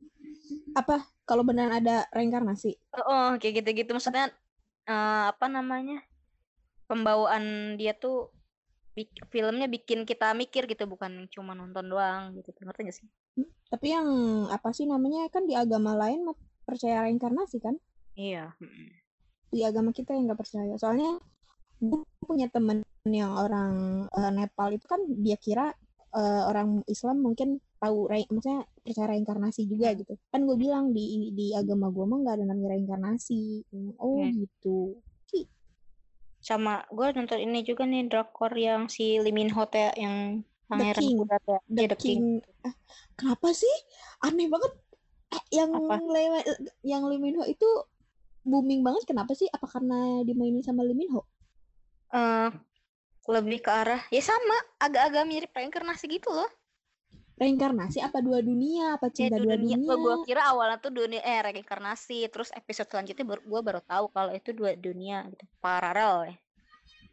apa? 0.77 1.07
Kalau 1.27 1.43
beneran 1.43 1.83
ada 1.83 2.07
reinkarnasi? 2.15 2.79
Oh, 2.95 3.05
oh, 3.07 3.29
kayak 3.41 3.63
gitu-gitu. 3.63 3.91
Maksudnya 3.91 4.31
eh, 4.87 5.25
apa 5.33 5.47
namanya? 5.51 6.03
Pembawaan 6.87 7.75
dia 7.75 7.97
tuh 7.99 8.31
bik- 8.95 9.27
filmnya 9.29 9.67
bikin 9.67 10.07
kita 10.07 10.33
mikir 10.33 10.71
gitu 10.71 10.87
bukan 10.87 11.27
cuma 11.35 11.53
nonton 11.53 11.87
doang 11.91 12.33
gitu. 12.39 12.55
Ngerti 12.63 12.81
gak 12.87 12.97
sih? 12.97 13.07
Tapi 13.69 13.87
yang 13.91 14.09
apa 14.49 14.71
sih 14.71 14.87
namanya? 14.87 15.27
Kan 15.29 15.45
di 15.51 15.59
agama 15.59 15.99
lain 15.99 16.25
percaya 16.63 17.05
reinkarnasi 17.05 17.59
kan? 17.59 17.75
iya 18.17 18.55
Di 19.51 19.61
agama 19.63 19.91
kita 19.91 20.15
yang 20.15 20.31
nggak 20.31 20.41
percaya. 20.41 20.75
Soalnya 20.79 21.19
gue 21.83 22.01
punya 22.25 22.49
temen 22.49 22.81
yang 23.07 23.37
orang 23.37 24.07
eh, 24.11 24.31
Nepal 24.33 24.75
itu 24.75 24.87
kan 24.89 24.99
dia 25.21 25.37
kira 25.37 25.75
eh, 26.17 26.43
orang 26.49 26.83
Islam 26.89 27.23
mungkin 27.23 27.61
tahu 27.79 28.09
maksudnya 28.33 28.65
percaya 28.87 29.13
reinkarnasi 29.13 29.67
juga 29.67 29.91
gitu. 29.99 30.15
Kan 30.31 30.47
gue 30.47 30.55
bilang 30.55 30.95
di 30.95 31.35
di 31.35 31.51
agama 31.53 31.91
gue 31.91 32.05
mah 32.07 32.19
nggak 32.23 32.35
ada 32.39 32.45
namanya 32.47 32.79
reinkarnasi. 32.79 33.67
Oh 33.99 34.23
Hmm. 34.23 34.47
gitu. 34.47 35.03
sama 36.47 36.87
gue 36.95 37.11
nonton 37.11 37.43
ini 37.43 37.67
juga 37.67 37.83
nih 37.83 38.07
drakor 38.07 38.55
yang 38.55 38.87
si 38.87 39.19
Lee 39.19 39.35
Min 39.35 39.51
Ho 39.51 39.67
teh 39.67 39.91
yang 39.99 40.47
pangeran 40.71 41.03
King. 41.03 41.19
teh 41.27 41.59
The 41.67 41.81
Iya, 41.83 41.89
The 41.91 41.99
King. 41.99 42.19
King. 42.23 42.27
Ah, 42.63 42.75
kenapa 43.19 43.51
sih? 43.51 43.77
Aneh 44.23 44.47
banget. 44.47 44.71
Eh, 45.35 45.43
yang? 45.59 45.75
Le- 46.07 46.71
yang 46.87 47.03
Lee 47.11 47.19
Min 47.19 47.43
Ho 47.43 47.43
itu 47.43 47.67
booming 48.47 48.87
banget 48.87 49.11
kenapa 49.11 49.35
sih? 49.35 49.51
Apa 49.51 49.67
karena 49.67 50.23
dimainin 50.23 50.63
sama 50.63 50.87
Lee 50.87 50.95
Min 50.95 51.11
Ho? 51.19 51.27
Eh, 52.15 52.49
lebih 53.27 53.59
ke 53.59 53.71
arah 53.71 54.03
ya 54.15 54.23
sama 54.23 54.55
agak-agak 54.79 55.27
mirip 55.27 55.51
reinkarnasi 55.51 56.07
gitu 56.07 56.31
loh 56.31 56.47
reinkarnasi 57.37 58.01
apa 58.01 58.25
dua 58.25 58.41
dunia? 58.41 58.97
Apa 58.97 59.13
ya 59.13 59.29
cinta 59.29 59.37
dua 59.37 59.55
dua 59.55 59.57
dunia. 59.61 59.77
Dunia, 59.77 59.95
gue 59.97 60.15
kira 60.25 60.43
awalnya 60.49 60.81
tuh 60.81 60.93
dunia 60.93 61.21
eh 61.21 61.41
reinkarnasi. 61.45 62.27
Terus 62.33 62.49
episode 62.57 62.89
selanjutnya 62.89 63.25
baru 63.29 63.41
gue 63.45 63.61
baru 63.61 63.81
tahu 63.85 64.05
kalau 64.11 64.33
itu 64.33 64.51
dua 64.57 64.73
dunia 64.75 65.29
gitu. 65.29 65.45
Paralel 65.61 66.33
ya. 66.33 66.37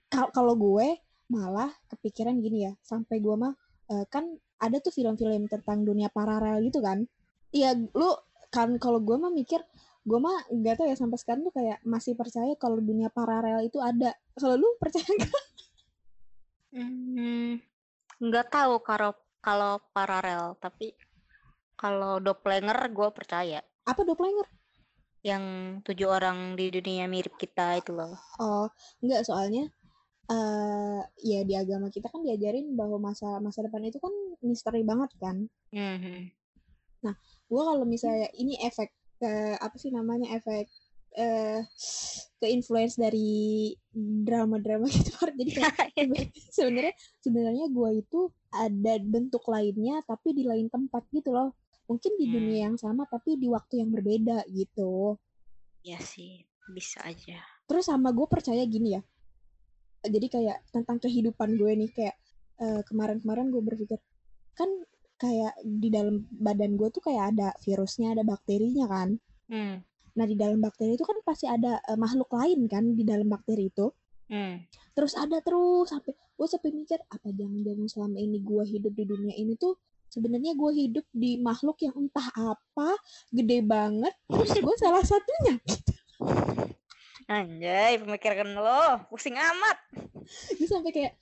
Kal- 0.07 0.31
kalau 0.31 0.55
gue 0.55 0.97
malah 1.27 1.71
kepikiran 1.91 2.39
gini 2.39 2.71
ya. 2.71 2.73
Sampai 2.79 3.19
gue 3.19 3.35
mah 3.35 3.51
eh, 3.91 4.07
kan 4.07 4.31
ada 4.63 4.79
tuh 4.79 4.95
film-film 4.95 5.51
tentang 5.51 5.83
dunia 5.83 6.07
paralel 6.07 6.63
gitu 6.71 6.79
kan? 6.79 7.03
Iya 7.51 7.75
lu 7.75 8.09
kan 8.47 8.79
kalau 8.79 9.03
gue 9.03 9.17
mah 9.19 9.33
mikir 9.33 9.59
gue 10.03 10.19
mah 10.19 10.35
gak 10.51 10.83
tau 10.83 10.87
ya 10.87 10.99
sampai 10.99 11.15
sekarang 11.15 11.47
tuh 11.47 11.55
kayak 11.55 11.79
masih 11.87 12.11
percaya 12.15 12.51
kalau 12.59 12.79
dunia 12.79 13.11
paralel 13.11 13.63
itu 13.67 13.79
ada. 13.83 14.15
Kalau 14.39 14.55
lu 14.55 14.67
percaya 14.79 15.03
nggak? 15.03 15.43
Hmm, 16.73 17.61
nggak 18.17 18.49
tahu 18.49 18.81
kalau 18.81 19.13
kalau 19.45 19.73
paralel, 19.95 20.55
tapi 20.63 20.87
kalau 21.81 22.13
doppelganger 22.25 22.79
gue 22.97 23.09
percaya. 23.17 23.59
apa 23.91 24.01
doppelganger 24.07 24.47
Yang 25.29 25.43
tujuh 25.87 26.09
orang 26.17 26.55
di 26.59 26.67
dunia 26.75 27.05
mirip 27.13 27.35
kita 27.39 27.79
itu 27.79 27.91
loh. 27.95 28.15
oh 28.43 28.65
nggak 29.03 29.21
soalnya 29.27 29.63
eh 30.31 31.01
ya 31.31 31.39
di 31.49 31.53
agama 31.61 31.87
kita 31.95 32.07
kan 32.13 32.23
diajarin 32.23 32.75
bahwa 32.79 32.97
masa 33.11 33.27
masa 33.45 33.59
depan 33.65 33.83
itu 33.89 33.99
kan 33.99 34.13
misteri 34.47 34.81
banget 34.87 35.11
kan 35.19 35.37
Mhm. 35.73 36.31
gue 37.51 37.61
kalau 37.69 37.85
misalnya 37.85 38.31
ini 38.39 38.55
efek 38.63 38.89
ke 39.19 39.31
apa 39.59 39.75
sih 39.75 39.91
namanya 39.91 40.27
efek 40.39 40.65
eh 41.13 41.61
ke 42.37 42.47
influence 42.49 42.97
dari 42.97 43.71
drama-drama 43.95 44.89
gitu 44.91 45.13
jadi 45.29 45.51
kayak 45.61 45.93
sebenarnya 46.57 46.93
sebenarnya 47.21 47.65
gue 47.69 47.89
itu 48.01 48.19
ada 48.49 48.93
bentuk 48.99 49.45
lainnya 49.47 50.01
tapi 50.03 50.33
di 50.33 50.43
lain 50.43 50.67
tempat 50.67 51.05
gitu 51.09 51.31
loh 51.31 51.53
mungkin 51.85 52.15
di 52.17 52.25
Hmm. 52.25 52.33
dunia 52.39 52.59
yang 52.67 52.77
sama 52.77 53.05
tapi 53.05 53.37
di 53.37 53.45
waktu 53.47 53.83
yang 53.83 53.91
berbeda 53.91 54.43
gitu 54.49 55.19
Ya 55.83 55.99
sih, 55.99 56.47
bisa 56.71 57.03
aja. 57.03 57.43
terus 57.63 57.85
sama 57.85 58.09
gue 58.09 58.23
percaya 58.25 58.63
gini 58.63 58.95
ya 58.95 59.01
jadi 60.03 60.27
kayak 60.27 60.57
tentang 60.71 60.99
kehidupan 60.99 61.55
gue 61.55 61.71
nih 61.75 61.91
kayak 61.91 62.15
eh, 62.59 62.81
kemarin-kemarin 62.87 63.51
gue 63.51 63.61
berpikir 63.61 63.99
kan 64.53 64.67
kayak 65.15 65.55
di 65.63 65.87
dalam 65.87 66.27
badan 66.29 66.75
gue 66.75 66.89
tuh 66.89 66.99
kayak 66.99 67.35
ada 67.35 67.55
virusnya 67.61 68.11
ada 68.17 68.23
bakterinya 68.23 68.87
kan 68.89 69.15
Hmm. 69.43 69.83
Nah, 70.13 70.25
di 70.29 70.37
dalam 70.37 70.61
bakteri 70.61 70.93
itu 70.93 71.05
kan 71.05 71.17
pasti 71.25 71.49
ada 71.49 71.81
eh, 71.89 71.97
makhluk 71.97 72.29
lain 72.33 72.69
kan 72.69 72.93
di 72.93 73.03
dalam 73.05 73.27
bakteri 73.29 73.69
itu. 73.69 73.89
Hmm. 74.29 74.63
Terus 74.93 75.13
ada 75.19 75.41
terus 75.41 75.89
sampai 75.91 76.13
gue 76.13 76.47
sampai 76.49 76.69
mikir 76.73 76.97
apa 77.11 77.29
jangan-jangan 77.29 77.85
selama 77.85 78.17
ini 78.17 78.41
gue 78.41 78.63
hidup 78.65 78.93
di 78.97 79.05
dunia 79.05 79.35
ini 79.37 79.53
tuh 79.53 79.77
sebenarnya 80.09 80.53
gue 80.53 80.71
hidup 80.73 81.05
di 81.13 81.41
makhluk 81.41 81.81
yang 81.81 81.93
entah 81.97 82.29
apa 82.37 82.97
gede 83.33 83.65
banget 83.65 84.13
terus 84.29 84.53
gue 84.53 84.75
salah 84.77 85.01
satunya 85.01 85.57
Anjay, 87.23 88.03
pemikiran 88.03 88.51
lo 88.51 89.07
pusing 89.07 89.33
amat. 89.39 89.77
gue 90.59 90.67
sampai 90.67 90.91
kayak 90.91 91.13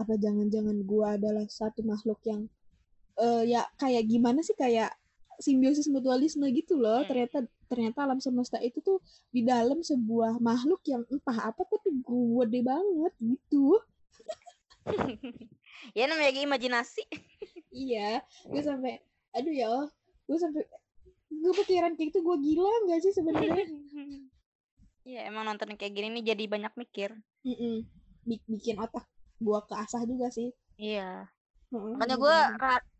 apa 0.00 0.16
jangan-jangan 0.16 0.76
gue 0.80 1.06
adalah 1.06 1.44
satu 1.50 1.84
makhluk 1.84 2.22
yang 2.24 2.48
eh 3.20 3.44
ya 3.44 3.68
kayak 3.76 4.08
gimana 4.08 4.40
sih 4.40 4.56
kayak 4.56 4.88
simbiosis 5.40 5.88
mutualisme 5.88 6.44
gitu 6.52 6.76
loh. 6.76 7.02
Hmm. 7.02 7.08
ternyata 7.08 7.36
ternyata 7.66 7.98
alam 8.06 8.18
semesta 8.20 8.60
itu 8.60 8.78
tuh 8.80 8.98
di 9.32 9.42
dalam 9.42 9.80
sebuah 9.80 10.38
makhluk 10.38 10.84
yang 10.86 11.02
entah 11.08 11.50
apa 11.50 11.62
tapi 11.64 11.90
gede 12.00 12.60
banget 12.62 13.12
gitu. 13.18 13.80
Ya 15.96 16.04
namanya 16.06 16.30
lagi 16.30 16.44
imajinasi. 16.44 17.02
Iya 17.72 18.20
gue 18.46 18.62
sampai 18.62 19.00
aduh 19.32 19.54
ya 19.54 19.66
Allah 19.72 19.88
gue 20.28 20.38
sampai 20.38 20.62
gue 21.30 21.52
pikiran 21.64 21.94
kayak 21.96 22.12
gitu 22.12 22.20
gue 22.20 22.36
gila 22.36 22.72
nggak 22.86 23.00
sih 23.00 23.12
sebenarnya? 23.16 23.64
Ya 25.00 25.24
emang 25.26 25.48
nonton 25.48 25.74
kayak 25.80 25.96
gini 25.96 26.20
nih 26.20 26.36
jadi 26.36 26.44
banyak 26.44 26.76
mikir. 26.76 27.16
Mm-mm. 27.42 27.88
Bik- 28.28 28.44
bikin 28.46 28.76
otak 28.76 29.08
gue 29.40 29.58
keasah 29.64 30.04
juga 30.04 30.28
sih. 30.28 30.52
Iya. 30.76 31.24
Mm-mm, 31.72 31.96
makanya 31.96 32.16
gue 32.20 32.38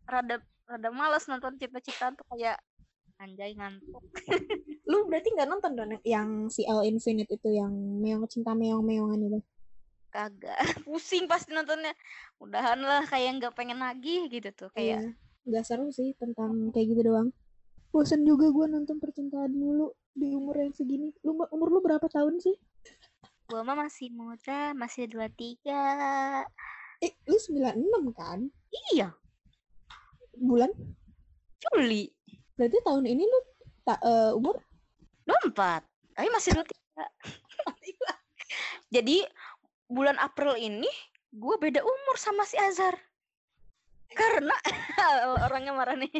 rada 0.09 0.35
rada 0.71 0.89
males 0.89 1.27
nonton 1.27 1.59
cita-cita 1.59 2.15
tuh 2.15 2.25
kayak 2.31 2.57
anjay 3.19 3.53
ngantuk 3.53 4.01
lu 4.89 5.05
berarti 5.05 5.29
nggak 5.35 5.49
nonton 5.49 5.71
dong 5.77 5.91
yang 6.01 6.49
si 6.49 6.65
L 6.65 6.81
Infinite 6.81 7.29
itu 7.29 7.49
yang 7.51 7.69
meong 7.71 8.25
cinta 8.25 8.55
meong 8.55 8.81
meongan 8.81 9.21
itu 9.21 9.39
kagak 10.09 10.57
pusing 10.83 11.29
pasti 11.29 11.53
nontonnya 11.53 11.93
udahan 12.37 12.81
lah 12.81 13.05
kayak 13.05 13.39
nggak 13.39 13.53
pengen 13.55 13.79
lagi 13.79 14.27
gitu 14.27 14.49
tuh 14.51 14.67
kayak 14.73 14.99
Iya, 14.99 15.11
nggak 15.47 15.63
seru 15.63 15.87
sih 15.89 16.11
tentang 16.19 16.73
kayak 16.73 16.87
gitu 16.91 17.01
doang. 17.07 17.29
Bosan 17.91 18.23
juga 18.23 18.51
gue 18.51 18.65
nonton 18.67 18.99
percintaan 18.99 19.51
mulu 19.51 19.91
di 20.11 20.31
umur 20.35 20.59
yang 20.59 20.71
segini. 20.71 21.11
Lu 21.23 21.35
umur 21.47 21.67
lu 21.69 21.79
berapa 21.79 22.07
tahun 22.07 22.39
sih? 22.39 22.55
gua 23.47 23.67
mah 23.67 23.83
masih 23.83 24.07
muda 24.11 24.71
masih 24.71 25.11
dua 25.11 25.27
tiga 25.27 25.83
Eh, 26.99 27.11
lu 27.27 27.35
96 27.35 28.15
kan? 28.15 28.39
iya 28.91 29.11
Bulan? 30.37 30.71
Juli 31.61 32.09
Berarti 32.57 32.77
tahun 32.85 33.05
ini 33.09 33.23
lu 33.25 33.39
tak 33.85 33.99
eh, 34.05 34.31
umur? 34.37 34.61
dua 35.25 35.37
empat 35.47 35.81
tapi 36.11 36.27
masih 36.33 36.51
dua 36.57 36.65
tiga 36.67 37.05
jadi 38.95 39.23
bulan 39.87 40.17
April 40.19 40.59
ini 40.59 40.89
gue 41.31 41.55
beda 41.55 41.79
umur 41.79 42.15
sama 42.19 42.43
si 42.43 42.59
Azhar 42.59 42.97
karena 44.11 44.51
orangnya 45.47 45.71
marah 45.71 45.95
nih 45.95 46.11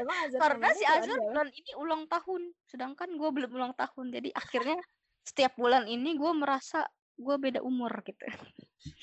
Emang 0.00 0.16
Azhar 0.24 0.40
karena 0.56 0.68
si 0.72 0.84
Azhar 0.88 1.18
ada? 1.20 1.28
bulan 1.28 1.48
ini 1.52 1.72
ulang 1.76 2.02
tahun 2.08 2.42
sedangkan 2.72 3.20
gue 3.20 3.30
belum 3.36 3.50
ulang 3.52 3.74
tahun 3.76 4.16
jadi 4.16 4.32
akhirnya 4.32 4.80
setiap 5.22 5.52
bulan 5.60 5.84
ini 5.84 6.16
gue 6.16 6.32
merasa 6.32 6.88
gue 7.20 7.36
beda 7.36 7.60
umur 7.60 7.92
gitu 8.00 8.24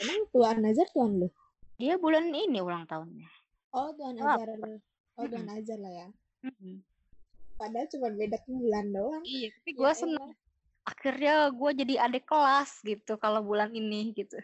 Emang 0.01 0.25
tuan 0.33 0.65
Azhar 0.65 0.89
tuan 0.89 1.21
lu? 1.21 1.29
dia 1.77 2.01
bulan 2.01 2.33
ini 2.33 2.57
ulang 2.59 2.89
tahunnya 2.89 3.29
Oh, 3.69 3.89
tuan 3.93 4.17
Oh, 4.17 4.25
Azhar. 4.25 4.49
Oh, 5.19 5.25
tuan 5.29 5.45
Mm-mm. 5.45 5.57
Azhar 5.57 5.79
lah 5.79 5.93
ya. 5.93 6.07
Mm-mm. 6.45 6.75
Padahal 7.59 7.87
cuma 7.91 8.07
beda 8.15 8.37
bulan 8.47 8.85
doang. 8.89 9.23
iya 9.27 9.51
tapi 9.51 9.71
Ya 9.75 9.77
gue 9.77 9.91
seneng. 9.93 10.29
Akhirnya 10.87 11.33
gue 11.53 11.71
jadi 11.85 11.93
adik 12.07 12.25
kelas 12.25 12.81
gitu 12.81 13.19
kalau 13.19 13.43
bulan 13.43 13.69
ini 13.75 14.15
gitu. 14.15 14.39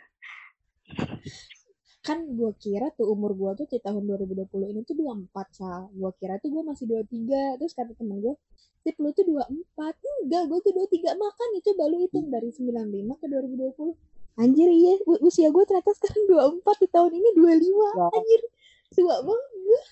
Kan 2.05 2.37
gue 2.37 2.51
kira 2.61 2.93
tuh 2.93 3.09
umur 3.09 3.33
gue 3.33 3.65
tuh 3.65 3.67
di 3.71 3.81
tahun 3.81 4.05
2020 4.05 4.45
ini 4.77 4.85
tuh 4.85 4.93
24 4.93 5.57
sal. 5.57 5.89
Gue 5.89 6.11
kira 6.21 6.37
tuh 6.37 6.53
gue 6.53 6.61
masih 6.61 6.85
23 6.85 7.57
terus 7.57 7.73
kata 7.73 7.97
temen 7.97 8.21
gue 8.21 8.35
tip 8.85 8.93
lu 9.01 9.09
tuh 9.17 9.25
24 9.25 9.49
enggak 10.29 10.43
gue 10.45 10.59
tuh 10.61 10.73
23 10.77 11.17
makan 11.17 11.49
itu 11.57 11.69
baru 11.73 11.95
hitung 12.05 12.29
dari 12.29 12.53
95 12.53 13.17
ke 13.17 13.25
2020 13.25 13.97
anjir 14.37 14.69
iya. 14.69 14.93
Usia 15.25 15.49
gue 15.49 15.63
ternyata 15.65 15.89
sekarang 15.97 16.61
24 16.61 16.83
di 16.85 16.87
tahun 16.93 17.11
ini 17.17 17.29
25 17.33 18.13
anjir 18.13 18.41
tua 18.93 19.15
banget. 19.23 19.83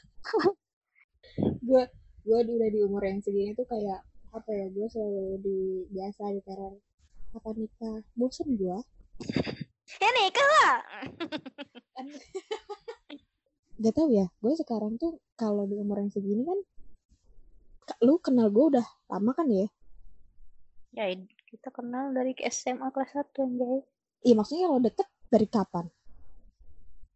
Gue 1.64 1.84
gue 2.24 2.38
gue 2.46 2.56
udah 2.56 2.70
di 2.72 2.80
umur 2.84 3.04
yang 3.04 3.20
segini 3.20 3.52
tuh 3.58 3.68
kayak 3.68 4.06
apa 4.34 4.50
ya 4.50 4.66
gue 4.70 4.88
selalu 4.90 5.26
di 5.42 5.58
biasa 5.90 6.22
di 6.34 6.42
teror. 6.46 6.78
Apa 7.34 7.50
nikah? 7.58 8.06
Bosen 8.14 8.54
gue 8.54 8.78
ya 10.02 10.10
nikah 10.10 10.48
lah. 10.48 10.76
Gak 13.84 13.94
tau 13.94 14.08
ya 14.10 14.26
gue 14.30 14.54
sekarang 14.56 14.96
tuh 15.02 15.20
kalau 15.36 15.66
di 15.68 15.76
umur 15.76 16.00
yang 16.00 16.12
segini 16.14 16.46
kan 16.46 16.60
ka- 17.84 18.00
lu 18.06 18.16
kenal 18.22 18.48
gue 18.54 18.78
udah 18.78 18.86
lama 19.12 19.32
kan 19.36 19.50
ya? 19.50 19.68
Ya 20.94 21.10
kita 21.50 21.74
kenal 21.74 22.14
dari 22.14 22.38
SMA 22.48 22.94
kelas 22.94 23.12
1 23.18 23.44
anjay 23.44 23.82
iya 24.24 24.34
maksudnya 24.40 24.72
kalau 24.72 24.82
deket 24.82 25.08
dari 25.28 25.48
kapan? 25.50 25.86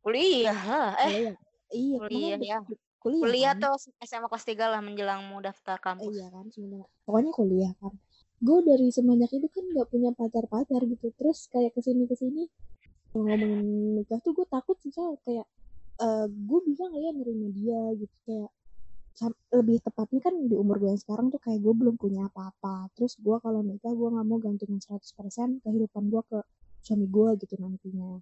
Kuliah 0.03 0.61
lah 0.67 0.91
eh 1.07 1.35
iya 1.71 1.97
kuliah 1.99 2.39
ya. 2.39 2.59
kuliah, 2.97 3.21
kuliah 3.23 3.53
kan? 3.55 3.63
tuh 3.63 3.73
SMA 4.03 4.27
kelas 4.27 4.45
3 4.47 4.65
lah 4.67 4.81
menjelang 4.81 5.21
mau 5.27 5.39
daftar 5.39 5.77
Eh, 5.77 5.83
kampus. 5.83 6.13
iya 6.15 6.27
kan 6.31 6.45
sebenarnya. 6.51 6.87
Pokoknya 7.05 7.31
kuliah 7.35 7.73
kan. 7.79 7.93
Gue 8.37 8.59
dari 8.61 8.87
semenjak 8.93 9.31
itu 9.33 9.47
kan 9.49 9.65
nggak 9.65 9.87
punya 9.89 10.09
pacar 10.13 10.45
pacar 10.45 10.81
gitu. 10.85 11.07
Terus 11.17 11.49
kayak 11.49 11.73
ke 11.73 11.81
sini 11.81 12.03
ke 12.05 12.15
sini 12.15 12.43
ngomongin 13.15 13.61
nikah 13.97 14.19
tuh 14.21 14.35
gue 14.35 14.45
takut 14.45 14.77
sih 14.83 14.91
kayak 14.93 15.47
eh 15.97 16.25
gue 16.29 16.59
bisa 16.69 16.85
nggak 16.85 17.01
ya 17.01 17.11
nerima 17.17 17.47
dia 17.49 17.81
gitu. 17.97 18.51
Kayak 19.17 19.33
lebih 19.49 19.77
tepatnya 19.81 20.19
kan 20.21 20.33
di 20.45 20.53
umur 20.53 20.77
gue 20.77 20.89
yang 20.93 21.01
sekarang 21.01 21.33
tuh 21.33 21.41
kayak 21.41 21.57
gue 21.57 21.73
belum 21.73 21.95
punya 21.97 22.29
apa-apa. 22.29 22.93
Terus 22.93 23.17
gue 23.17 23.37
kalau 23.41 23.65
nikah 23.65 23.89
gue 23.91 24.09
nggak 24.13 24.25
mau 24.29 24.37
gantungin 24.37 24.77
100% 24.77 25.65
kehidupan 25.65 26.03
gue 26.13 26.21
ke 26.29 26.39
suami 26.85 27.09
gue 27.09 27.29
gitu 27.41 27.55
nantinya. 27.57 28.21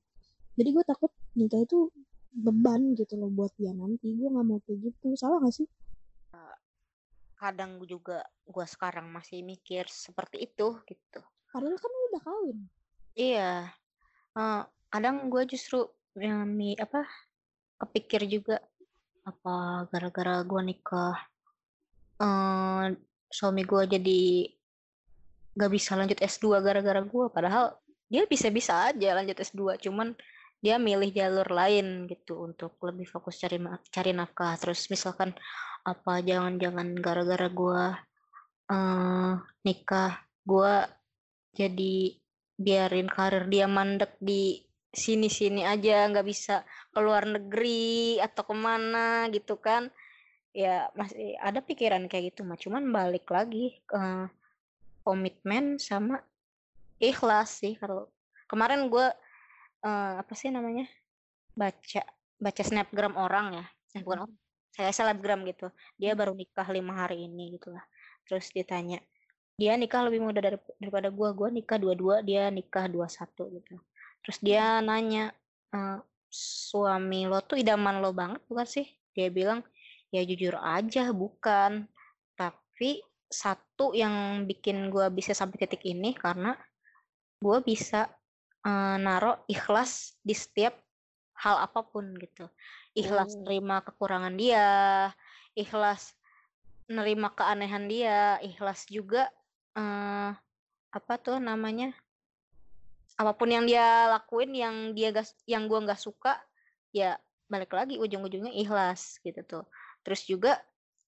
Jadi 0.56 0.70
gue 0.72 0.84
takut 0.88 1.12
nikah 1.36 1.60
itu 1.60 1.92
beban 2.36 3.00
gitu 3.00 3.16
loh 3.16 3.32
buat 3.32 3.56
dia 3.56 3.72
nanti. 3.72 4.12
Gue 4.12 4.28
nggak 4.28 4.46
mau 4.46 4.60
kayak 4.68 4.92
gitu. 4.92 5.16
Salah 5.16 5.40
gak 5.40 5.56
sih? 5.56 5.68
Kadang 7.36 7.84
juga 7.84 8.24
gua 8.48 8.64
sekarang 8.64 9.12
masih 9.12 9.44
mikir 9.44 9.88
seperti 9.92 10.48
itu 10.52 10.80
gitu. 10.88 11.22
Padahal 11.52 11.80
kan 11.80 11.92
udah 11.92 12.22
kawin. 12.24 12.58
Iya. 13.16 13.72
Eh, 14.36 14.62
kadang 14.92 15.28
gue 15.32 15.44
justru 15.48 15.88
yang 16.16 16.48
mi 16.48 16.76
apa 16.80 17.04
kepikir 17.76 18.24
juga 18.28 18.64
apa 19.28 19.84
gara-gara 19.92 20.40
gua 20.48 20.64
nikah 20.64 21.18
eh 22.16 22.96
suami 23.28 23.68
gua 23.68 23.84
jadi 23.84 24.48
gak 25.60 25.72
bisa 25.76 26.00
lanjut 26.00 26.20
S2 26.20 26.64
gara-gara 26.64 27.04
gua. 27.04 27.28
Padahal 27.28 27.76
dia 28.08 28.24
bisa-bisa 28.30 28.94
aja 28.94 29.18
lanjut 29.18 29.36
S2 29.36 29.82
cuman 29.82 30.16
dia 30.64 30.82
milih 30.82 31.12
jalur 31.14 31.46
lain 31.50 32.10
gitu 32.10 32.42
untuk 32.42 32.80
lebih 32.82 33.06
fokus 33.06 33.38
cari 33.38 33.62
cari 33.92 34.12
nafkah. 34.16 34.58
Terus 34.58 34.90
misalkan 34.90 35.36
apa 35.86 36.22
jangan-jangan 36.26 36.98
gara-gara 36.98 37.48
gua 37.52 37.84
eh 38.66 39.34
nikah 39.62 40.26
gua 40.42 40.90
jadi 41.54 42.18
biarin 42.56 43.12
karir 43.12 43.46
dia 43.52 43.68
mandek 43.70 44.18
di 44.18 44.64
sini-sini 44.96 45.68
aja 45.68 46.08
nggak 46.08 46.26
bisa 46.26 46.64
keluar 46.96 47.28
negeri 47.28 48.18
atau 48.24 48.44
ke 48.48 48.56
mana 48.56 49.28
gitu 49.30 49.60
kan. 49.60 49.92
Ya 50.56 50.88
masih 50.96 51.36
ada 51.44 51.60
pikiran 51.60 52.08
kayak 52.08 52.32
gitu 52.32 52.48
mah 52.48 52.56
cuman 52.56 52.88
balik 52.90 53.28
lagi 53.28 53.84
ke 53.84 54.32
komitmen 55.04 55.78
sama 55.78 56.24
ikhlas 56.98 57.62
sih. 57.62 57.76
Kalau 57.78 58.10
kemarin 58.48 58.88
gue 58.88 59.08
apa 59.86 60.34
sih 60.34 60.50
namanya? 60.50 60.90
Baca 61.54 62.02
baca 62.42 62.62
snapgram 62.66 63.14
orang 63.16 63.62
ya. 63.62 63.66
Eh, 63.96 64.02
bukan 64.04 64.28
orang 64.28 64.34
saya 64.74 64.92
selebgram 64.92 65.46
gitu. 65.48 65.72
Dia 65.96 66.18
baru 66.18 66.36
nikah 66.36 66.68
lima 66.74 67.06
hari 67.06 67.30
ini 67.30 67.56
gitu 67.56 67.72
lah. 67.72 67.86
Terus 68.28 68.52
ditanya 68.52 69.00
dia 69.56 69.80
nikah 69.80 70.04
lebih 70.04 70.20
muda 70.20 70.44
dari, 70.44 70.60
daripada 70.84 71.08
gue 71.08 71.30
gue 71.32 71.50
nikah 71.64 71.80
dua-dua 71.80 72.20
dia 72.20 72.52
nikah 72.52 72.92
dua 72.92 73.08
satu 73.08 73.48
gitu. 73.56 73.80
Terus 74.26 74.38
dia 74.44 74.84
nanya 74.84 75.32
"Eh, 75.72 76.00
suami 76.36 77.24
lo 77.30 77.40
tuh 77.46 77.62
idaman 77.62 78.04
lo 78.04 78.12
banget 78.12 78.44
bukan 78.52 78.68
sih? 78.68 78.88
Dia 79.16 79.32
bilang 79.32 79.64
ya 80.12 80.26
jujur 80.28 80.60
aja 80.60 81.14
bukan. 81.16 81.88
Tapi 82.36 83.00
satu 83.32 83.96
yang 83.96 84.44
bikin 84.44 84.92
gue 84.92 85.08
bisa 85.12 85.32
sampai 85.32 85.64
titik 85.64 85.84
ini 85.88 86.12
karena 86.16 86.56
gue 87.40 87.58
bisa 87.64 88.12
eh, 88.66 88.98
naro 89.00 89.46
ikhlas 89.46 90.18
di 90.26 90.34
setiap 90.34 90.76
hal 91.40 91.62
apa 91.62 91.86
pun 91.86 92.16
gitu. 92.18 92.50
Ikhlas 92.96 93.36
Oh. 93.36 93.44
nerima 93.46 93.84
kekurangan 93.84 94.36
dia 94.40 94.68
ikhlas 95.56 96.16
nerima 96.86 97.34
keanehan 97.34 97.88
dia 97.90 98.38
ikhlas 98.46 98.86
juga 98.88 99.28
eh 99.76 100.32
apa 100.96 101.14
tuh 101.20 101.44
namanya 101.44 101.92
apa 103.20 103.32
pun 103.36 103.52
yang 103.52 103.68
dia 103.68 104.12
lakuin 104.12 104.52
yang 104.56 104.76
dia 104.96 105.12
gas 105.12 105.36
yang 105.48 105.68
gua 105.68 105.84
nggak 105.84 106.00
suka 106.00 106.40
ya 106.96 107.20
balik 107.52 107.72
lagi 107.76 108.00
ujung-ujungnya 108.00 108.52
ikhlas 108.56 109.20
gitu 109.24 109.44
tuh. 109.44 109.64
Terus 110.04 110.24
juga 110.28 110.60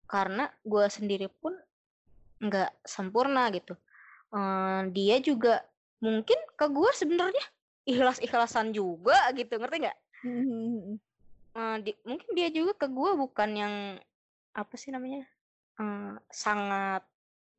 karena 0.07 0.51
gua 0.63 0.87
sendiri 0.87 1.27
pun 1.31 1.55
nggak 2.43 2.75
sempurna 2.87 3.51
gitu. 3.55 3.75
Eh, 4.35 4.81
dia 4.95 5.19
juga 5.23 5.63
mungkin 6.03 6.39
ke 6.59 6.67
gua 6.67 6.91
sebenarnya 6.93 7.45
ikhlas-ikhlasan 7.87 8.75
juga 8.75 9.31
gitu 9.39 9.55
ngerti 9.57 9.87
nggak? 9.87 9.99
Hmm, 10.23 10.99
Eh, 11.53 11.77
di- 11.85 12.01
mungkin 12.09 12.33
dia 12.33 12.49
juga 12.49 12.73
ke 12.75 12.87
gua 12.89 13.13
bukan 13.13 13.51
yang 13.53 13.75
apa 14.57 14.75
sih 14.77 14.89
namanya 14.93 15.25
uh, 15.81 16.17
sangat 16.29 17.05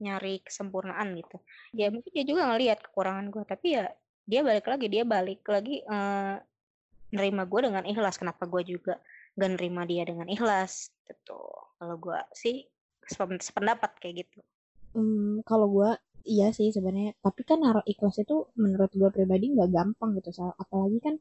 nyari 0.01 0.41
kesempurnaan 0.43 1.13
gitu. 1.17 1.37
Ya 1.77 1.93
mungkin 1.93 2.11
dia 2.11 2.25
juga 2.25 2.49
ngelihat 2.49 2.81
kekurangan 2.83 3.31
gue 3.31 3.43
tapi 3.47 3.77
ya 3.79 3.89
dia 4.27 4.41
balik 4.43 4.67
lagi 4.67 4.85
dia 4.91 5.03
balik 5.07 5.41
lagi 5.47 5.81
uh, 5.87 6.37
nerima 7.13 7.45
gue 7.45 7.59
dengan 7.69 7.85
ikhlas. 7.85 8.17
Kenapa 8.19 8.49
gue 8.49 8.61
juga 8.65 8.99
gak 9.37 9.49
nerima 9.57 9.85
dia 9.87 10.03
dengan 10.05 10.27
ikhlas 10.27 10.91
gitu? 11.07 11.39
Kalau 11.79 11.95
gue 11.97 12.19
sih 12.33 12.65
sependapat 13.41 13.95
kayak 14.01 14.25
gitu. 14.27 14.39
Hmm, 14.93 15.41
kalau 15.45 15.69
gue 15.69 15.91
iya 16.23 16.49
sih 16.55 16.71
sebenarnya. 16.71 17.13
Tapi 17.19 17.41
kan 17.47 17.59
naruh 17.63 17.85
ikhlas 17.85 18.19
itu 18.23 18.47
menurut 18.59 18.91
gue 18.95 19.09
pribadi 19.11 19.51
nggak 19.53 19.69
gampang 19.71 20.15
gitu 20.19 20.31
soal 20.31 20.53
apalagi 20.59 20.99
kan 21.03 21.15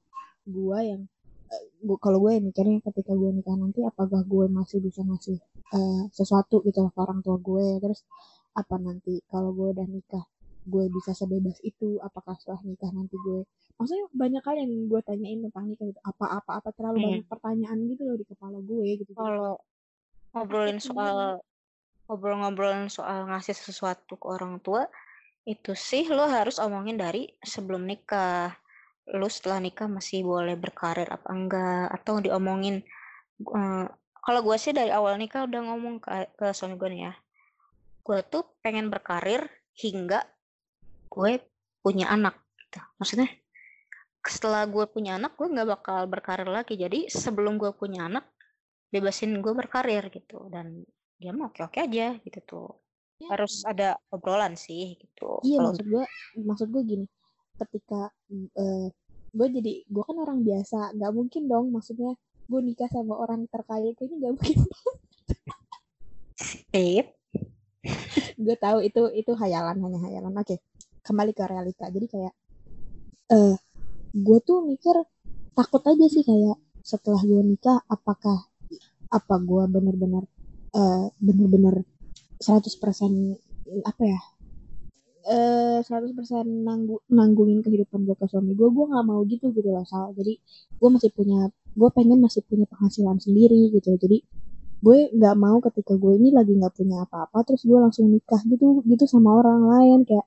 gue 0.47 0.79
yang 0.83 1.03
uh, 1.51 1.65
gua, 1.87 1.99
kalau 2.03 2.19
gue 2.27 2.43
mikirnya 2.43 2.83
ketika 2.83 3.13
gue 3.15 3.31
nikah 3.31 3.55
nanti 3.55 3.83
apakah 3.87 4.23
gue 4.27 4.47
masih 4.51 4.79
bisa 4.83 5.03
ngasih 5.07 5.39
uh, 5.75 6.07
sesuatu 6.11 6.63
gitu 6.67 6.87
ke 6.91 6.99
orang 6.99 7.23
tua 7.23 7.39
gue 7.39 7.79
terus 7.79 8.03
apa 8.53 8.77
nanti 8.79 9.23
kalau 9.31 9.55
gue 9.55 9.69
udah 9.75 9.87
nikah 9.87 10.25
gue 10.63 10.85
bisa 10.95 11.11
sebebas 11.11 11.59
itu? 11.67 11.99
Apakah 11.99 12.39
setelah 12.39 12.63
nikah 12.63 12.91
nanti 12.95 13.19
gue 13.19 13.43
maksudnya 13.81 14.07
banyak 14.15 14.43
hal 14.47 14.57
yang 14.63 14.73
gue 14.87 15.01
tanyain 15.03 15.41
tentang 15.43 15.65
nikah 15.67 15.87
itu 15.91 16.01
apa 16.07 16.39
apa 16.39 16.51
apa 16.63 16.69
terlalu 16.75 16.97
hmm. 16.99 17.07
banyak 17.07 17.27
pertanyaan 17.27 17.79
gitu 17.91 18.03
loh 18.07 18.17
di 18.19 18.27
kepala 18.27 18.59
gue 18.63 18.87
gitu. 19.03 19.13
Kalau 19.19 19.59
ngobrolin 20.33 20.79
soal 20.81 21.43
ngobrol-ngobrolin 22.13 22.93
soal 22.93 23.25
ngasih 23.25 23.57
sesuatu 23.57 24.21
ke 24.21 24.27
orang 24.29 24.61
tua 24.61 24.85
itu 25.49 25.73
sih 25.73 26.05
lo 26.13 26.29
harus 26.29 26.61
omongin 26.61 27.01
dari 27.01 27.25
sebelum 27.41 27.89
nikah. 27.89 28.53
Lo 29.17 29.27
setelah 29.33 29.59
nikah 29.65 29.89
masih 29.89 30.23
boleh 30.23 30.55
berkarir 30.55 31.09
apa 31.09 31.27
enggak 31.33 31.89
atau 31.91 32.21
diomongin 32.21 32.85
uh, 33.49 33.89
kalau 34.23 34.41
gue 34.45 34.55
sih 34.61 34.71
dari 34.71 34.95
awal 34.95 35.19
nikah 35.19 35.49
udah 35.49 35.61
ngomong 35.67 35.99
ke, 35.99 36.31
ke 36.37 36.47
suami 36.53 36.77
gue 36.77 36.89
nih 36.93 37.03
ya. 37.11 37.15
Gue 38.05 38.21
tuh 38.29 38.45
pengen 38.61 38.93
berkarir 38.93 39.49
hingga 39.75 40.23
gue 41.09 41.41
punya 41.81 42.13
anak 42.13 42.37
gitu. 42.61 42.79
maksudnya 43.01 43.29
setelah 44.23 44.63
gue 44.71 44.87
punya 44.87 45.19
anak 45.19 45.35
gue 45.35 45.51
nggak 45.51 45.69
bakal 45.81 46.07
berkarir 46.07 46.47
lagi. 46.47 46.79
Jadi 46.79 47.11
sebelum 47.11 47.59
gue 47.59 47.75
punya 47.75 48.07
anak 48.07 48.29
bebasin 48.95 49.43
gue 49.43 49.51
berkarir 49.57 50.07
gitu. 50.15 50.47
Dan 50.47 50.87
dia 51.23 51.31
mau 51.31 51.47
oke 51.47 51.63
oke 51.63 51.79
aja 51.79 52.19
gitu 52.19 52.39
tuh 52.43 52.69
ya. 53.23 53.31
harus 53.31 53.63
ada 53.63 53.95
obrolan 54.11 54.59
sih 54.59 54.99
gitu 54.99 55.39
iya 55.47 55.63
Kalo... 55.63 55.67
maksud 55.71 55.85
gue 55.87 56.05
maksud 56.43 56.69
gue 56.75 56.83
gini 56.83 57.07
ketika 57.63 58.11
uh, 58.59 58.89
gue 59.33 59.47
jadi 59.63 59.73
gue 59.87 60.03
kan 60.03 60.17
orang 60.19 60.43
biasa 60.43 60.99
nggak 60.99 61.13
mungkin 61.15 61.43
dong 61.47 61.71
maksudnya 61.71 62.19
gue 62.51 62.61
nikah 62.61 62.91
sama 62.91 63.15
orang 63.17 63.47
terkaya 63.47 63.95
kayaknya 63.95 64.17
nggak 64.19 64.33
mungkin 64.35 64.59
Sip. 66.43 67.07
gue 68.43 68.57
tahu 68.59 68.83
itu 68.83 69.03
itu 69.15 69.33
hayalan 69.39 69.79
hanya 69.79 69.99
hayalan 70.03 70.35
oke 70.35 70.51
okay 70.51 70.59
kembali 71.03 71.33
ke 71.35 71.45
realita 71.45 71.91
jadi 71.91 72.07
kayak 72.07 72.35
eh 73.31 73.37
uh, 73.37 73.55
gue 74.15 74.39
tuh 74.47 74.63
mikir 74.63 74.95
takut 75.53 75.83
aja 75.83 76.07
sih 76.07 76.23
kayak 76.23 76.57
setelah 76.83 77.21
gue 77.23 77.43
nikah 77.43 77.83
apakah 77.91 78.47
apa 79.13 79.35
gue 79.43 79.65
bener-bener 79.69 80.25
uh, 80.77 81.09
bener-bener 81.21 81.85
100% 82.43 82.77
apa 83.87 84.05
ya 84.05 84.21
eh 85.23 85.79
uh, 85.79 85.87
100% 85.87 86.67
nanggu, 86.67 86.99
nanggungin 87.07 87.63
kehidupan 87.63 88.03
gue 88.03 88.19
ke 88.19 88.27
suami 88.27 88.59
gue 88.59 88.67
gue 88.67 88.85
nggak 88.91 89.07
mau 89.07 89.23
gitu 89.31 89.55
gitu 89.55 89.71
loh 89.71 89.87
Sal 89.87 90.11
jadi 90.19 90.35
gue 90.83 90.89
masih 90.91 91.15
punya 91.15 91.47
gue 91.79 91.91
pengen 91.95 92.19
masih 92.19 92.43
punya 92.43 92.67
penghasilan 92.67 93.23
sendiri 93.23 93.71
gitu 93.71 93.95
jadi 93.95 94.19
gue 94.83 94.99
nggak 95.15 95.37
mau 95.39 95.63
ketika 95.63 95.95
gue 95.95 96.19
ini 96.19 96.35
lagi 96.35 96.59
nggak 96.59 96.75
punya 96.75 97.07
apa-apa 97.07 97.47
terus 97.47 97.63
gue 97.63 97.79
langsung 97.79 98.11
nikah 98.11 98.43
gitu 98.51 98.83
gitu 98.83 99.07
sama 99.07 99.39
orang 99.39 99.63
lain 99.71 99.99
kayak 100.03 100.27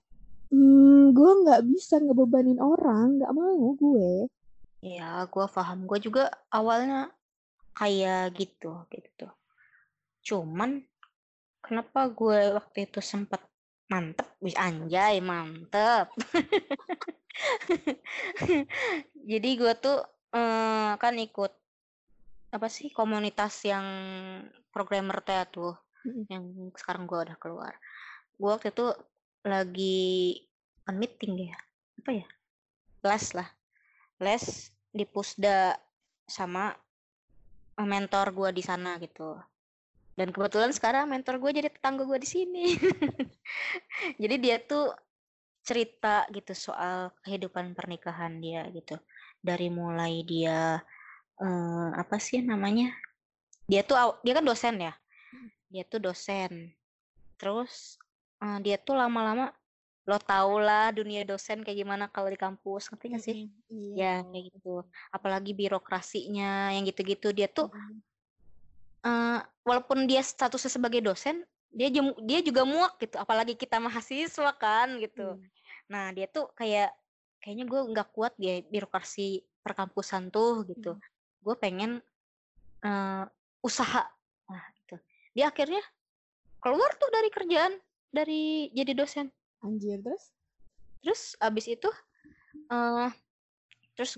Hmm, 0.53 1.11
gue 1.11 1.31
nggak 1.41 1.67
bisa 1.67 1.97
ngebebanin 1.97 2.61
orang, 2.61 3.17
nggak 3.17 3.33
mau 3.33 3.73
gue. 3.73 4.29
Ya, 4.79 5.25
gue 5.25 5.45
paham. 5.49 5.89
Gue 5.89 5.99
juga 5.99 6.29
awalnya 6.53 7.09
kayak 7.73 8.37
gitu, 8.37 8.85
gitu. 8.93 9.27
Cuman 10.25 10.81
kenapa 11.61 12.09
gue 12.09 12.57
waktu 12.57 12.89
itu 12.89 12.99
sempat 12.99 13.45
mantep, 13.85 14.25
bisa 14.41 14.65
anjay 14.65 15.21
mantep. 15.21 16.09
Jadi 19.31 19.49
gue 19.55 19.73
tuh 19.77 20.01
eh, 20.33 20.91
kan 20.97 21.15
ikut 21.15 21.53
apa 22.49 22.67
sih 22.71 22.89
komunitas 22.89 23.61
yang 23.67 23.85
programmer 24.73 25.21
tuh, 25.53 25.77
yang 26.31 26.73
sekarang 26.73 27.05
gue 27.05 27.29
udah 27.29 27.37
keluar. 27.37 27.77
Gue 28.35 28.49
waktu 28.49 28.73
itu 28.73 28.89
lagi 29.45 30.33
on 30.89 30.97
meeting 30.97 31.53
ya 31.53 31.57
apa 32.01 32.21
ya 32.21 32.27
les 33.05 33.25
lah 33.37 33.49
les 34.21 34.73
di 34.89 35.05
pusda 35.05 35.77
sama 36.25 36.73
mentor 37.77 38.33
gue 38.33 38.49
di 38.55 38.63
sana 38.65 38.97
gitu 38.97 39.37
dan 40.15 40.31
kebetulan 40.31 40.71
sekarang 40.71 41.11
mentor 41.11 41.37
gue 41.39 41.51
jadi 41.61 41.67
tetangga 41.67 42.07
gue 42.07 42.19
di 42.19 42.29
sini 42.29 42.65
jadi 44.21 44.35
dia 44.39 44.57
tuh 44.63 44.95
cerita 45.65 46.23
gitu 46.31 46.55
soal 46.55 47.11
kehidupan 47.25 47.75
pernikahan 47.75 48.39
dia 48.39 48.67
gitu 48.71 48.95
dari 49.43 49.67
mulai 49.67 50.23
dia 50.23 50.79
uh, 51.41 51.89
apa 51.93 52.15
sih 52.17 52.39
namanya 52.39 52.95
dia 53.67 53.83
tuh 53.83 53.97
dia 54.23 54.33
kan 54.37 54.45
dosen 54.45 54.79
ya 54.79 54.93
dia 55.67 55.83
tuh 55.83 55.99
dosen 55.99 56.71
terus 57.35 57.99
uh, 58.39 58.57
dia 58.63 58.79
tuh 58.79 58.95
lama-lama 58.95 59.51
lo 60.05 60.21
tau 60.21 60.61
lah 60.61 60.93
dunia 60.93 61.25
dosen 61.25 61.65
kayak 61.65 61.81
gimana 61.81 62.05
kalau 62.05 62.29
di 62.29 62.37
kampus 62.37 62.93
ngerti 62.93 63.05
gak 63.09 63.23
sih? 63.25 63.37
Mm-hmm, 63.49 63.97
iya. 63.97 64.21
Ya 64.21 64.27
kayak 64.29 64.43
gitu. 64.53 64.73
Apalagi 65.09 65.51
birokrasinya 65.57 66.69
yang 66.77 66.85
gitu-gitu 66.85 67.33
dia 67.33 67.49
tuh 67.49 67.73
mm-hmm. 67.73 68.14
Uh, 69.05 69.39
walaupun 69.61 70.09
dia 70.09 70.25
statusnya 70.25 70.73
sebagai 70.73 70.99
dosen 71.05 71.45
dia 71.75 71.91
dia 72.23 72.39
juga 72.41 72.63
muak 72.63 72.97
gitu. 72.99 73.15
Apalagi 73.19 73.53
kita 73.53 73.77
mahasiswa 73.77 74.51
kan 74.57 74.97
gitu. 74.99 75.37
Mm. 75.37 75.47
Nah 75.91 76.05
dia 76.15 76.25
tuh 76.31 76.49
kayak 76.55 76.91
kayaknya 77.43 77.65
gue 77.67 77.81
nggak 77.93 78.09
kuat 78.15 78.33
dia 78.39 78.63
birokrasi 78.67 79.43
perkampusan 79.61 80.31
tuh 80.33 80.63
gitu. 80.71 80.95
Mm. 80.95 81.03
Gue 81.43 81.55
pengen 81.59 81.91
uh, 82.81 83.27
usaha. 83.59 84.07
Nah 84.47 84.65
gitu. 84.79 84.95
Dia 85.35 85.51
akhirnya 85.51 85.83
keluar 86.65 86.89
tuh 86.97 87.11
dari 87.13 87.29
kerjaan 87.29 87.77
dari 88.09 88.73
jadi 88.73 88.97
dosen 88.97 89.29
anjir 89.61 90.01
terus 90.01 90.33
terus 91.05 91.21
abis 91.37 91.69
itu 91.69 91.89
uh, 92.73 93.13
terus 93.93 94.17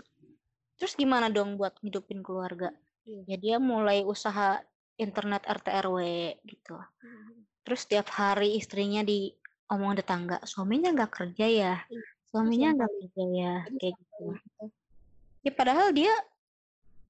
terus 0.79 0.93
gimana 0.95 1.27
dong 1.27 1.59
buat 1.59 1.75
hidupin 1.83 2.23
keluarga 2.23 2.71
iya. 3.03 3.35
ya 3.35 3.37
dia 3.41 3.57
mulai 3.59 4.07
usaha 4.07 4.63
internet 4.97 5.45
RT 5.45 5.67
RW 5.87 5.97
gitu. 6.45 6.75
Hmm. 6.77 7.45
terus 7.67 7.83
tiap 7.83 8.07
hari 8.15 8.55
istrinya 8.55 9.03
di 9.03 9.35
omong 9.67 9.99
tetangga 9.99 10.39
suaminya 10.47 10.93
nggak 10.95 11.11
kerja 11.11 11.45
ya? 11.45 11.75
Iya. 11.87 12.03
suaminya 12.27 12.69
nggak 12.75 12.91
kerja 12.91 13.23
ya? 13.31 13.53
kayak 13.75 13.93
gitu. 13.95 14.25
ya 15.43 15.51
padahal 15.51 15.91
dia 15.91 16.13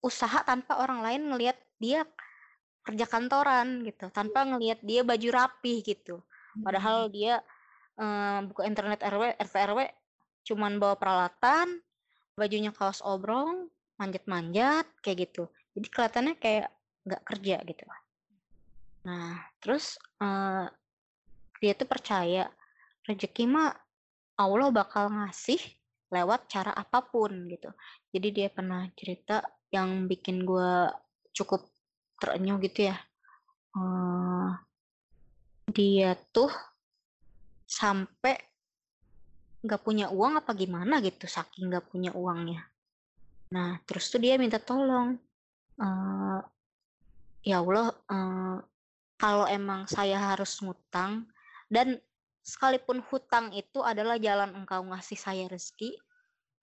usaha 0.02 0.41
tanpa 0.45 0.82
orang 0.82 1.02
lain 1.02 1.21
ngelihat 1.30 1.58
dia 1.78 2.06
kerja 2.88 3.06
kantoran 3.06 3.84
gitu 3.84 4.08
tanpa 4.15 4.47
ngelihat 4.47 4.80
dia 4.80 5.04
baju 5.04 5.28
rapi 5.36 5.84
gitu. 5.84 6.23
Padahal 6.63 7.12
dia 7.12 7.43
uh, 8.00 8.39
buka 8.47 8.65
internet 8.65 9.04
RW, 9.04 9.36
RT 9.38 9.56
RW 9.73 9.80
cuman 10.47 10.80
bawa 10.80 10.95
peralatan, 10.95 11.84
bajunya 12.39 12.71
kaos 12.71 13.04
obrong, 13.04 13.67
manjat-manjat 14.00 14.88
kayak 15.04 15.28
gitu. 15.28 15.52
Jadi 15.76 15.88
kelihatannya 15.91 16.36
kayak 16.39 16.71
nggak 17.08 17.24
kerja 17.24 17.63
gitu. 17.63 17.84
Nah, 19.08 19.39
terus 19.63 19.96
uh, 20.20 20.67
dia 21.63 21.74
tuh 21.74 21.88
percaya 21.88 22.52
rezeki 23.08 23.48
mah 23.48 23.72
Allah 24.38 24.70
bakal 24.70 25.08
ngasih 25.10 25.58
lewat 26.12 26.52
cara 26.52 26.76
apa 26.76 27.00
pun 27.08 27.48
gitu. 27.48 27.72
Jadi 28.12 28.28
dia 28.36 28.48
pernah 28.52 28.84
cerita 29.00 29.39
yang 29.72 30.12
bikin 30.12 30.43
gue 30.43 30.91
cukup 31.32 31.63
terenyuh 32.20 32.60
gitu 32.63 32.91
ya. 32.91 32.98
Uh, 33.72 34.52
dia 35.72 36.15
tuh 36.32 36.52
sampai 37.67 38.39
nggak 39.63 39.84
punya 39.84 40.08
uang 40.08 40.39
apa 40.39 40.56
gimana 40.56 41.04
gitu 41.04 41.28
saking 41.28 41.67
nggak 41.67 41.91
punya 41.91 42.15
uangnya. 42.15 42.63
Nah 43.52 43.80
terus 43.84 44.08
tuh 44.08 44.24
dia 44.24 44.39
minta 44.39 44.60
tolong, 44.60 45.20
uh, 45.80 46.39
ya 47.41 47.62
Allah 47.62 47.93
uh, 48.10 48.58
kalau 49.17 49.45
emang 49.50 49.89
saya 49.89 50.17
harus 50.17 50.62
ngutang 50.62 51.26
dan 51.67 51.97
sekalipun 52.45 53.04
hutang 53.12 53.52
itu 53.52 53.84
adalah 53.84 54.15
jalan 54.15 54.56
engkau 54.56 54.80
ngasih 54.88 55.19
saya 55.19 55.45
rezeki, 55.52 56.00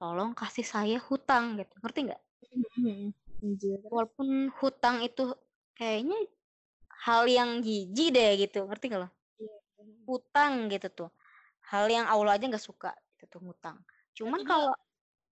tolong 0.00 0.32
kasih 0.32 0.64
saya 0.64 0.96
hutang 0.96 1.60
gitu, 1.60 1.74
ngerti 1.84 1.98
nggak? 2.08 2.22
Mm-hmm. 2.80 3.84
Walaupun 3.92 4.48
hutang 4.56 5.04
itu 5.04 5.36
kayaknya 5.76 6.16
hal 7.04 7.28
yang 7.28 7.60
jijik 7.60 8.14
deh 8.14 8.30
gitu 8.40 8.64
ngerti 8.64 8.88
gak 8.88 9.02
lo 9.04 9.08
Iya, 9.36 9.56
utang 10.08 10.52
gitu 10.72 10.88
tuh 10.88 11.10
hal 11.68 11.84
yang 11.90 12.06
Allah 12.08 12.38
aja 12.38 12.48
nggak 12.48 12.62
suka 12.62 12.96
gitu 13.12 13.28
tuh 13.28 13.40
ngutang 13.44 13.76
cuman 14.16 14.40
kalau 14.46 14.72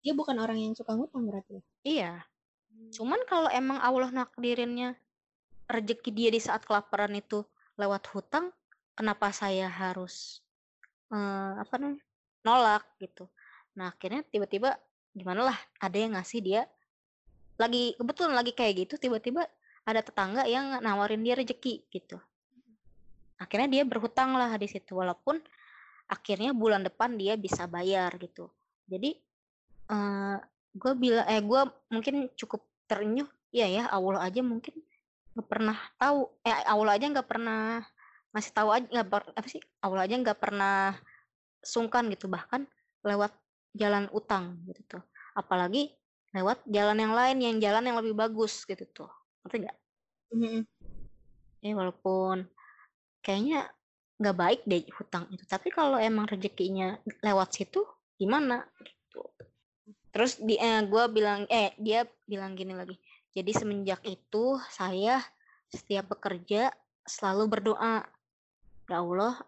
Dia 0.02 0.18
bukan 0.18 0.34
orang 0.42 0.58
yang 0.58 0.74
suka 0.74 0.98
ngutang 0.98 1.30
berarti. 1.30 1.62
ya? 1.62 1.64
iya 1.86 2.14
cuman 2.92 3.22
kalau 3.30 3.48
emang 3.54 3.78
Allah 3.80 4.10
nakdirinnya 4.10 4.98
rezeki 5.72 6.10
dia 6.12 6.30
di 6.30 6.40
saat 6.44 6.68
kelaparan 6.68 7.16
itu 7.16 7.42
lewat 7.80 8.04
hutang 8.12 8.52
kenapa 8.94 9.32
saya 9.32 9.72
harus 9.72 10.44
eh, 11.10 11.54
apa 11.58 11.74
namanya 11.80 12.04
nolak 12.46 12.84
gitu. 13.00 13.26
Nah 13.78 13.96
akhirnya 13.96 14.22
tiba-tiba 14.28 14.76
gimana 15.16 15.52
lah 15.52 15.58
ada 15.80 15.98
yang 15.98 16.16
ngasih 16.16 16.40
dia 16.44 16.62
lagi 17.60 17.94
kebetulan 18.00 18.34
lagi 18.34 18.52
kayak 18.56 18.88
gitu 18.88 18.96
tiba-tiba 18.98 19.46
ada 19.86 20.02
tetangga 20.02 20.46
yang 20.46 20.80
nawarin 20.84 21.22
dia 21.24 21.38
rezeki 21.38 21.84
gitu. 21.90 22.18
Akhirnya 23.42 23.70
dia 23.70 23.84
berhutang 23.88 24.38
lah 24.38 24.54
di 24.60 24.70
situ 24.70 24.94
walaupun 24.94 25.42
akhirnya 26.12 26.54
bulan 26.54 26.86
depan 26.86 27.18
dia 27.18 27.34
bisa 27.40 27.66
bayar 27.66 28.14
gitu. 28.22 28.52
Jadi 28.86 29.18
eh 29.92 30.38
gue 30.72 30.94
bilang 30.96 31.28
eh 31.28 31.42
gue 31.44 31.62
mungkin 31.92 32.32
cukup 32.40 32.64
terenyuh 32.88 33.28
iya 33.52 33.68
ya 33.68 33.84
Allah 33.92 34.24
aja 34.24 34.40
mungkin 34.40 34.72
nggak 35.36 35.48
pernah 35.48 35.78
tahu. 35.96 36.28
Eh 36.44 36.56
Allah 36.68 36.94
aja 36.98 37.06
nggak 37.08 37.30
pernah 37.30 37.84
ngasih 38.32 38.54
tahu 38.56 38.70
aja 38.72 38.86
nggak 38.88 39.08
apa 39.36 39.48
sih 39.48 39.60
Allah 39.84 40.08
aja 40.08 40.16
nggak 40.16 40.40
pernah 40.40 40.96
sungkan 41.64 42.08
gitu. 42.12 42.28
Bahkan 42.28 42.68
lewat 43.08 43.32
jalan 43.76 44.08
utang 44.12 44.60
gitu 44.68 45.00
tuh. 45.00 45.04
Apalagi 45.36 45.96
lewat 46.32 46.64
jalan 46.68 46.98
yang 47.00 47.14
lain 47.16 47.38
yang 47.40 47.56
jalan 47.60 47.84
yang 47.88 47.98
lebih 48.00 48.16
bagus 48.16 48.64
gitu 48.68 48.84
tuh. 48.92 49.12
Ngerti 49.44 49.58
nggak? 49.68 49.78
Mm-mm. 50.32 50.64
ya 51.60 51.76
walaupun 51.76 52.48
kayaknya 53.20 53.68
nggak 54.16 54.38
baik 54.38 54.62
deh 54.64 54.84
hutang 54.96 55.28
itu. 55.34 55.44
Tapi 55.44 55.74
kalau 55.74 56.00
emang 56.00 56.30
rezekinya 56.30 56.96
lewat 57.26 57.58
situ 57.58 57.84
gimana 58.16 58.64
gitu? 58.80 59.28
Terus 60.12 60.40
di 60.40 60.56
eh, 60.60 60.84
gue 60.88 61.04
bilang 61.12 61.48
eh 61.48 61.76
dia 61.80 62.04
bilang 62.28 62.56
gini 62.56 62.76
lagi 62.76 62.96
jadi 63.32 63.52
semenjak 63.56 64.02
itu 64.04 64.60
saya 64.72 65.24
setiap 65.72 66.12
bekerja 66.12 66.72
selalu 67.08 67.48
berdoa 67.48 68.04
ya 68.92 69.00
Allah 69.00 69.40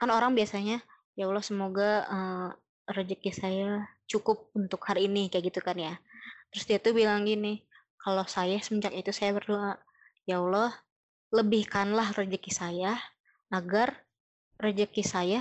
kan 0.00 0.08
orang 0.08 0.32
biasanya 0.32 0.80
ya 1.14 1.28
Allah 1.28 1.44
semoga 1.44 1.90
eh, 2.08 2.50
rezeki 2.88 3.30
saya 3.32 3.68
cukup 4.08 4.50
untuk 4.56 4.80
hari 4.84 5.06
ini 5.08 5.28
kayak 5.28 5.52
gitu 5.52 5.60
kan 5.60 5.76
ya 5.76 5.94
terus 6.52 6.64
dia 6.68 6.80
tuh 6.80 6.96
bilang 6.96 7.24
gini 7.24 7.64
kalau 8.00 8.26
saya 8.26 8.58
semenjak 8.58 8.92
itu 8.96 9.12
saya 9.14 9.36
berdoa 9.36 9.78
ya 10.24 10.40
Allah 10.40 10.72
lebihkanlah 11.32 12.12
rezeki 12.12 12.52
saya 12.52 12.98
agar 13.52 14.04
rezeki 14.60 15.04
saya 15.04 15.40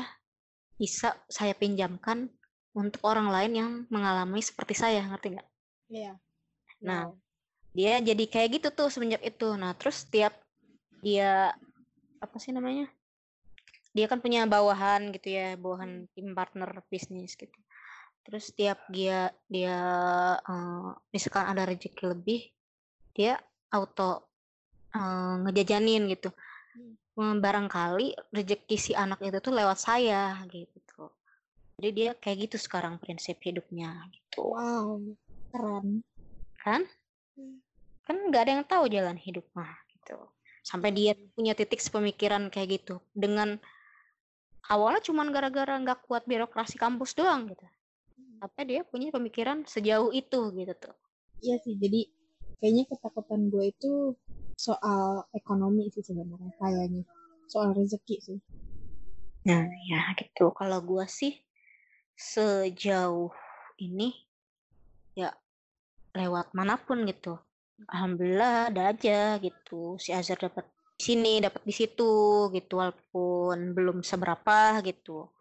bisa 0.79 1.13
saya 1.27 1.53
pinjamkan 1.53 2.31
untuk 2.71 3.03
orang 3.03 3.27
lain 3.27 3.51
yang 3.53 3.71
mengalami 3.91 4.39
seperti 4.39 4.73
saya 4.73 5.03
ngerti 5.03 5.37
nggak? 5.37 5.49
Iya. 5.91 6.13
Nah, 6.81 7.11
dia 7.71 8.03
jadi 8.03 8.23
kayak 8.27 8.49
gitu 8.59 8.67
tuh 8.75 8.87
semenjak 8.91 9.23
itu. 9.23 9.47
Nah, 9.55 9.71
terus 9.79 10.03
setiap 10.03 10.35
dia 10.99 11.55
apa 12.19 12.37
sih 12.37 12.51
namanya? 12.51 12.91
Dia 13.91 14.07
kan 14.07 14.23
punya 14.23 14.47
bawahan 14.47 15.11
gitu 15.11 15.35
ya, 15.35 15.55
bawahan 15.59 16.07
tim 16.15 16.31
partner 16.31 16.83
bisnis 16.87 17.35
gitu. 17.35 17.55
Terus 18.21 18.53
setiap 18.53 18.79
dia 18.91 19.31
dia 19.47 19.77
eh, 20.39 20.89
misalkan 21.11 21.47
ada 21.47 21.65
rezeki 21.67 22.03
lebih, 22.11 22.41
dia 23.15 23.39
auto 23.71 24.27
eh, 24.95 25.35
ngejajanin 25.47 26.11
gitu. 26.11 26.29
Eh, 27.19 27.35
Barangkali 27.39 28.15
rezeki 28.31 28.77
si 28.79 28.91
anak 28.95 29.23
itu 29.23 29.39
tuh 29.39 29.55
lewat 29.55 29.79
saya 29.79 30.39
gitu. 30.51 31.11
Jadi 31.81 31.89
dia 31.97 32.11
kayak 32.13 32.51
gitu 32.51 32.57
sekarang 32.61 33.01
prinsip 33.01 33.41
hidupnya 33.41 34.05
gitu. 34.13 34.43
Wow, 34.43 35.01
keren. 35.49 36.05
kan 36.61 36.85
kan 38.05 38.15
nggak 38.27 38.41
ada 38.43 38.51
yang 38.59 38.65
tahu 38.65 38.83
jalan 38.91 39.17
hidup 39.17 39.45
mah 39.55 39.71
gitu. 39.93 40.17
Sampai 40.61 40.93
dia 40.93 41.17
punya 41.33 41.57
titik 41.57 41.81
sepemikiran 41.81 42.51
kayak 42.53 42.81
gitu. 42.81 43.01
Dengan 43.13 43.57
awalnya 44.69 45.01
cuman 45.05 45.33
gara-gara 45.33 45.77
nggak 45.79 46.05
kuat 46.05 46.23
birokrasi 46.29 46.77
kampus 46.77 47.17
doang 47.17 47.49
gitu. 47.49 47.65
Tapi 48.41 48.61
dia 48.65 48.81
punya 48.81 49.13
pemikiran 49.13 49.65
sejauh 49.65 50.09
itu 50.13 50.49
gitu 50.53 50.73
tuh. 50.77 50.95
Iya 51.41 51.57
sih, 51.61 51.73
jadi 51.77 52.05
kayaknya 52.61 52.85
ketakutan 52.89 53.49
gue 53.49 53.73
itu 53.73 54.13
soal 54.61 55.25
ekonomi 55.33 55.89
sih 55.89 56.05
sebenarnya 56.05 56.53
kayaknya. 56.61 57.03
Soal 57.49 57.73
rezeki 57.73 58.17
sih. 58.21 58.39
nah 59.41 59.65
ya 59.89 60.13
gitu. 60.21 60.53
Kalau 60.53 60.79
gua 60.85 61.09
sih 61.09 61.33
sejauh 62.13 63.33
ini 63.81 64.13
lewat 66.15 66.51
mana 66.57 66.75
pun 66.79 67.03
gitu. 67.07 67.39
Alhamdulillah 67.89 68.69
ada 68.69 68.93
aja 68.93 69.41
gitu. 69.41 69.97
Si 69.97 70.13
Azhar 70.13 70.37
dapat 70.37 70.67
di 70.97 71.01
sini 71.01 71.41
dapat 71.41 71.65
di 71.65 71.73
situ 71.73 72.47
gitu 72.53 72.73
walaupun 72.77 73.73
belum 73.73 74.05
seberapa 74.05 74.79
gitu. 74.85 75.31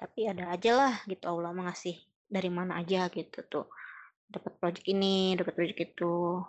Tapi 0.00 0.30
ada 0.32 0.54
aja 0.56 0.70
lah 0.72 0.94
gitu 1.04 1.28
Allah 1.28 1.52
mengasih 1.52 1.98
dari 2.30 2.48
mana 2.48 2.80
aja 2.80 3.10
gitu 3.12 3.44
tuh. 3.46 3.66
Dapat 4.30 4.52
project 4.62 4.86
ini 4.88 5.34
dapat 5.36 5.52
project 5.58 5.80
itu 5.92 6.40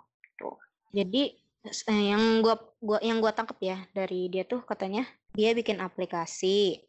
gitu. 0.42 0.58
jadi 0.90 1.24
eh, 1.70 2.04
yang 2.14 2.42
gua 2.42 2.58
gua 2.82 2.98
yang 3.06 3.22
gua 3.22 3.34
tangkap 3.34 3.58
ya 3.62 3.78
dari 3.94 4.26
dia 4.34 4.42
tuh 4.46 4.66
katanya 4.66 5.06
dia 5.38 5.54
bikin 5.54 5.78
aplikasi 5.78 6.82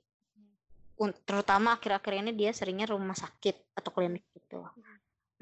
terutama 1.26 1.74
akhir-akhir 1.74 2.22
ini 2.22 2.31
dia 2.31 2.55
seringnya 2.55 2.87
rumah 2.87 3.16
sakit 3.16 3.74
atau 3.74 3.90
klinik 3.90 4.22
gitu 4.38 4.62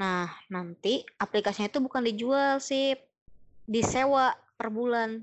Nah, 0.01 0.33
nanti 0.49 1.05
aplikasinya 1.21 1.69
itu 1.69 1.85
bukan 1.85 2.01
dijual 2.09 2.57
sih, 2.65 2.97
disewa 3.69 4.33
per 4.57 4.73
bulan. 4.73 5.21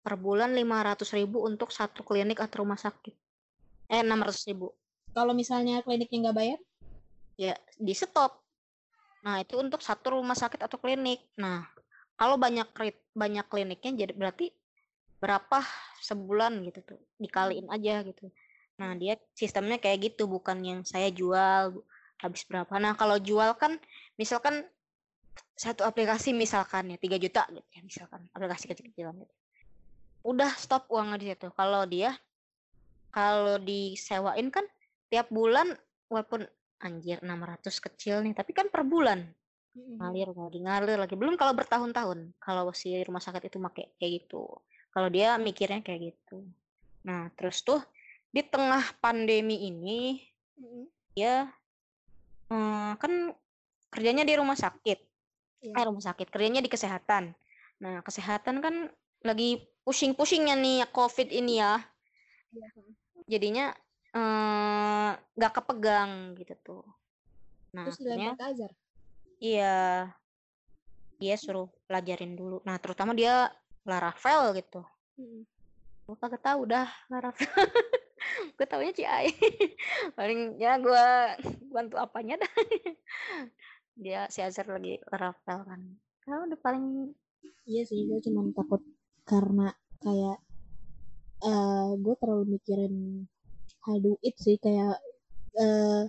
Per 0.00 0.16
bulan 0.16 0.56
500 0.56 1.12
ribu 1.12 1.44
untuk 1.44 1.68
satu 1.68 2.00
klinik 2.00 2.40
atau 2.40 2.64
rumah 2.64 2.80
sakit. 2.80 3.12
Eh, 3.92 4.00
600 4.00 4.48
ribu. 4.48 4.72
Kalau 5.12 5.36
misalnya 5.36 5.84
kliniknya 5.84 6.32
nggak 6.32 6.36
bayar, 6.36 6.60
Ya, 7.34 7.58
di 7.74 7.90
stop. 7.98 8.38
Nah, 9.26 9.42
itu 9.42 9.58
untuk 9.58 9.82
satu 9.82 10.14
rumah 10.14 10.38
sakit 10.38 10.62
atau 10.62 10.78
klinik. 10.78 11.18
Nah, 11.34 11.66
kalau 12.14 12.38
banyak 12.38 12.70
banyak 13.10 13.46
kliniknya 13.50 14.06
jadi 14.06 14.12
berarti 14.14 14.54
berapa 15.18 15.66
sebulan 15.98 16.62
gitu 16.62 16.94
tuh. 16.94 17.00
Dikaliin 17.18 17.66
aja 17.74 18.06
gitu. 18.06 18.30
Nah, 18.78 18.94
dia 18.94 19.18
sistemnya 19.34 19.82
kayak 19.82 20.14
gitu, 20.14 20.30
bukan 20.30 20.62
yang 20.62 20.80
saya 20.86 21.10
jual 21.10 21.82
habis 22.24 22.48
berapa. 22.48 22.72
Nah, 22.80 22.96
kalau 22.96 23.20
jual 23.20 23.52
kan 23.60 23.76
misalkan 24.16 24.64
satu 25.54 25.84
aplikasi 25.84 26.32
misalkan 26.32 26.90
ya 26.90 26.98
3 26.98 27.14
juta 27.20 27.46
gitu 27.50 27.68
ya 27.74 27.82
misalkan 27.84 28.26
aplikasi 28.32 28.64
kecil-kecilan 28.72 29.14
gitu. 29.20 29.34
Udah 30.24 30.50
stop 30.56 30.88
uangnya 30.88 31.20
di 31.20 31.26
situ. 31.30 31.52
Kalau 31.52 31.84
dia 31.84 32.16
kalau 33.12 33.60
disewain 33.60 34.48
kan 34.48 34.64
tiap 35.12 35.28
bulan 35.28 35.70
walaupun 36.08 36.48
anjir 36.82 37.20
600 37.22 37.86
kecil 37.92 38.24
nih, 38.24 38.34
tapi 38.34 38.50
kan 38.56 38.72
per 38.72 38.82
bulan 38.82 39.22
ngalir 39.74 40.30
lagi 40.30 40.58
ngalir 40.62 40.98
lagi 41.02 41.14
belum 41.18 41.34
kalau 41.34 41.50
bertahun-tahun 41.58 42.38
kalau 42.38 42.70
si 42.70 42.94
rumah 43.02 43.18
sakit 43.18 43.50
itu 43.50 43.58
make 43.58 43.98
kayak 43.98 44.22
gitu 44.22 44.46
kalau 44.94 45.10
dia 45.10 45.34
mikirnya 45.34 45.82
kayak 45.82 46.14
gitu 46.14 46.46
nah 47.02 47.26
terus 47.34 47.66
tuh 47.66 47.82
di 48.30 48.42
tengah 48.46 48.82
pandemi 49.02 49.66
ini 49.66 50.22
dia 51.18 51.50
eh, 52.54 52.92
kan 53.02 53.12
kerjanya 53.90 54.22
di 54.22 54.34
rumah 54.38 54.54
sakit 54.54 54.98
Iya. 55.64 55.74
eh 55.80 55.84
rumah 55.88 56.04
sakit 56.04 56.28
kerjanya 56.28 56.60
di 56.60 56.70
kesehatan 56.70 57.34
nah 57.82 57.98
kesehatan 58.06 58.62
kan 58.62 58.86
lagi 59.24 59.64
pusing-pusingnya 59.82 60.54
nih 60.54 60.86
covid 60.94 61.32
ini 61.32 61.58
ya 61.58 61.82
Iya, 62.54 62.68
jadinya 63.26 63.66
eh, 64.14 65.10
nggak 65.34 65.52
kepegang 65.58 66.36
gitu 66.38 66.54
tuh 66.62 66.84
nah 67.74 67.90
Terus 67.90 67.98
akhirnya 68.06 68.32
Azhar. 68.38 68.72
Iya, 69.42 70.08
dia 71.18 71.34
suruh 71.36 71.68
pelajarin 71.84 72.38
dulu. 72.38 72.62
Nah, 72.64 72.78
terutama 72.78 73.12
dia 73.12 73.50
Laravel 73.84 74.56
gitu. 74.56 74.80
Gue 76.06 76.16
kagak 76.16 76.40
tahu 76.40 76.64
dah 76.70 76.88
Laravel. 77.10 77.44
gue 78.56 78.66
taunya 78.66 78.92
CI. 78.94 79.26
Paling 80.18 80.56
ya 80.60 80.78
gue 80.80 81.04
bantu 81.74 81.96
apanya 81.98 82.40
dah. 82.40 82.52
dia 83.94 84.26
si 84.26 84.42
Azhar 84.42 84.66
lagi 84.66 84.98
Laravel 85.10 85.58
kan. 85.64 85.80
Nah, 86.26 86.38
udah 86.48 86.58
paling 86.58 87.14
Iya 87.64 87.84
sih, 87.88 88.04
gue 88.04 88.20
cuma 88.24 88.44
takut 88.52 88.80
karena 89.24 89.72
kayak 90.04 90.36
eh 91.44 91.88
gue 91.96 92.14
terlalu 92.20 92.44
mikirin 92.56 93.24
hal 93.84 93.96
duit 94.00 94.34
sih 94.36 94.56
kayak 94.60 95.00
eh 95.56 96.04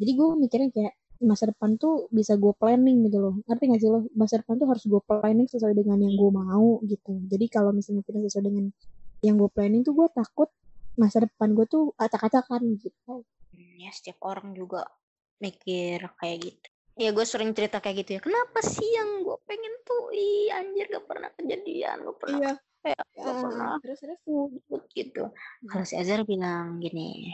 jadi 0.00 0.10
gue 0.16 0.28
mikirin 0.40 0.68
kayak 0.72 0.96
masa 1.20 1.52
depan 1.52 1.76
tuh 1.76 2.08
bisa 2.08 2.36
gue 2.40 2.52
planning 2.56 3.04
gitu 3.04 3.20
loh 3.20 3.34
ngerti 3.44 3.68
gak 3.68 3.80
sih 3.84 3.90
lo 3.92 4.08
masa 4.16 4.40
depan 4.40 4.56
tuh 4.56 4.68
harus 4.72 4.84
gue 4.88 5.00
planning 5.04 5.44
sesuai 5.52 5.76
dengan 5.76 6.00
yang 6.00 6.16
gue 6.16 6.30
mau 6.32 6.80
gitu 6.88 7.12
jadi 7.28 7.44
kalau 7.52 7.76
misalnya 7.76 8.00
tidak 8.08 8.24
sesuai 8.28 8.44
dengan 8.48 8.64
yang 9.20 9.36
gue 9.36 9.50
planning 9.52 9.84
tuh 9.84 9.92
gue 9.92 10.08
takut 10.16 10.48
masa 11.00 11.24
depan 11.24 11.56
gue 11.56 11.64
tuh 11.64 11.96
acak-acakan 11.96 12.76
gitu. 12.76 13.24
Hmm, 13.56 13.74
ya 13.80 13.88
setiap 13.96 14.20
orang 14.28 14.52
juga 14.52 14.84
mikir 15.40 16.04
kayak 16.20 16.38
gitu. 16.44 16.68
Ya 17.00 17.16
gue 17.16 17.24
sering 17.24 17.56
cerita 17.56 17.80
kayak 17.80 18.04
gitu 18.04 18.10
ya 18.16 18.20
kenapa 18.20 18.60
sih 18.60 18.84
yang 18.84 19.24
gue 19.24 19.36
pengen 19.48 19.74
tuh? 19.88 20.12
Ih 20.12 20.52
anjir 20.52 20.84
gak 20.92 21.06
pernah 21.08 21.32
kejadian 21.32 21.96
gak 22.04 22.18
pernah 22.20 22.38
iya. 22.38 22.52
kayak 22.84 23.00
gak 23.16 23.24
Ah, 23.24 23.40
pernah 23.40 23.72
terus 23.80 23.98
terus 24.04 24.20
gitu. 24.92 25.24
Kalau 25.64 25.84
si 25.88 25.94
Azhar 25.96 26.28
bilang 26.28 26.76
gini 26.76 27.32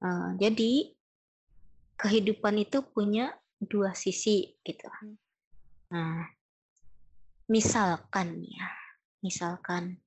"Eh, 0.00 0.28
jadi 0.40 0.96
kehidupan 1.96 2.60
itu 2.60 2.84
punya 2.84 3.32
dua 3.56 3.96
sisi 3.96 4.52
gitu. 4.64 4.88
Hmm. 4.88 5.16
nah 5.86 6.26
misalkan 7.46 8.42
ya 8.42 8.68
misalkan 9.22 10.02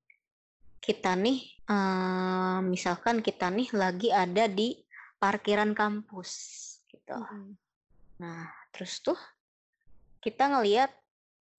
kita 0.80 1.16
nih 1.16 1.40
eh, 1.70 2.60
misalkan 2.64 3.22
kita 3.24 3.52
nih 3.52 3.70
lagi 3.76 4.10
ada 4.10 4.48
di 4.48 4.76
parkiran 5.20 5.76
kampus 5.76 6.32
gitu. 6.90 7.16
Mm-mm. 7.16 7.56
Nah, 8.20 8.48
terus 8.72 9.00
tuh 9.04 9.20
kita 10.24 10.52
ngelihat 10.52 10.92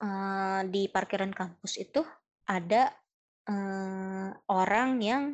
eh, 0.02 0.60
di 0.68 0.88
parkiran 0.88 1.32
kampus 1.32 1.78
itu 1.80 2.04
ada 2.48 2.90
eh, 3.46 4.30
orang 4.50 5.00
yang 5.00 5.24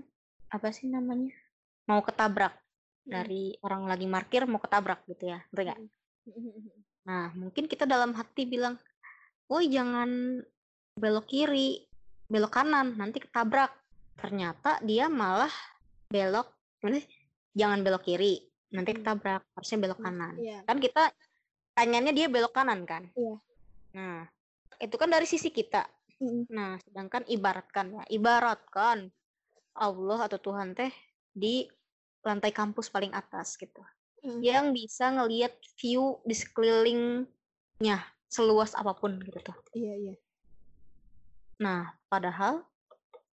apa 0.50 0.70
sih 0.70 0.86
namanya 0.90 1.34
mau 1.86 2.02
ketabrak. 2.02 2.54
Dari 3.06 3.54
orang 3.62 3.86
lagi 3.86 4.02
parkir 4.10 4.50
mau 4.50 4.58
ketabrak 4.58 5.06
gitu 5.06 5.30
ya, 5.30 5.38
ngerti 5.54 5.62
nggak? 5.62 5.80
Nah, 7.06 7.30
mungkin 7.38 7.70
kita 7.70 7.86
dalam 7.86 8.10
hati 8.18 8.50
bilang, 8.50 8.82
woi 9.46 9.70
jangan 9.70 10.42
belok 10.98 11.30
kiri, 11.30 11.85
belok 12.26 12.52
kanan, 12.58 12.98
nanti 12.98 13.22
ketabrak. 13.22 13.70
Ternyata 14.16 14.80
dia 14.82 15.06
malah 15.06 15.52
belok, 16.08 16.48
jangan 17.52 17.80
belok 17.82 18.04
kiri, 18.04 18.40
nanti 18.74 18.90
Hmm. 18.92 18.98
ketabrak, 19.00 19.42
harusnya 19.54 19.78
belok 19.78 19.98
Hmm, 20.02 20.06
kanan 20.10 20.34
iya 20.36 20.58
kan 20.66 20.76
kita 20.82 21.02
pengennya 21.72 22.12
dia 22.12 22.26
belok 22.26 22.52
kanan 22.52 22.82
kan 22.82 23.08
Iya. 23.14 23.36
nah 23.94 24.20
itu 24.82 24.96
kan 24.98 25.08
dari 25.08 25.24
sisi 25.24 25.48
kita 25.48 25.86
Mm-mm. 26.20 26.50
nah 26.50 26.76
sedangkan 26.82 27.24
ibaratkan 27.30 27.86
ya 27.96 28.02
ibaratkan 28.10 29.08
Allah 29.76 30.18
atau 30.26 30.38
Tuhan 30.40 30.74
teh 30.74 30.90
di 31.30 31.68
lantai 32.26 32.50
kampus 32.50 32.90
paling 32.90 33.14
atas 33.14 33.54
gitu 33.56 33.80
Mm. 34.26 34.42
yang 34.42 34.66
bisa 34.74 35.12
ngelihat 35.14 35.54
view 35.78 36.18
di 36.26 36.34
sekelilingnya 36.34 37.98
seluas 38.26 38.74
apa 38.74 38.90
pun 38.98 39.22
gitu 39.22 39.38
tuh 39.38 39.54
iya 39.76 39.94
iya 39.94 40.14
nah 41.56 41.96
padahal 42.12 42.64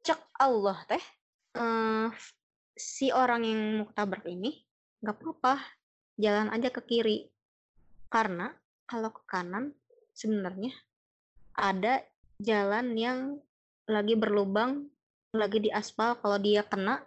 cek 0.04 0.20
Allah 0.40 0.78
teh 0.88 1.04
eh, 1.60 2.08
si 2.74 3.14
orang 3.14 3.42
yang 3.46 3.60
mau 3.80 3.88
ketabrak 3.92 4.26
ini 4.28 4.64
nggak 5.04 5.20
apa-apa 5.20 5.60
jalan 6.18 6.50
aja 6.54 6.70
ke 6.72 6.82
kiri. 6.86 7.28
Karena 8.10 8.50
kalau 8.86 9.10
ke 9.10 9.24
kanan 9.26 9.74
sebenarnya 10.14 10.72
ada 11.58 12.02
jalan 12.38 12.94
yang 12.98 13.20
lagi 13.90 14.14
berlubang 14.14 14.90
lagi 15.34 15.60
di 15.66 15.70
aspal 15.74 16.14
kalau 16.22 16.38
dia 16.38 16.62
kena 16.62 17.02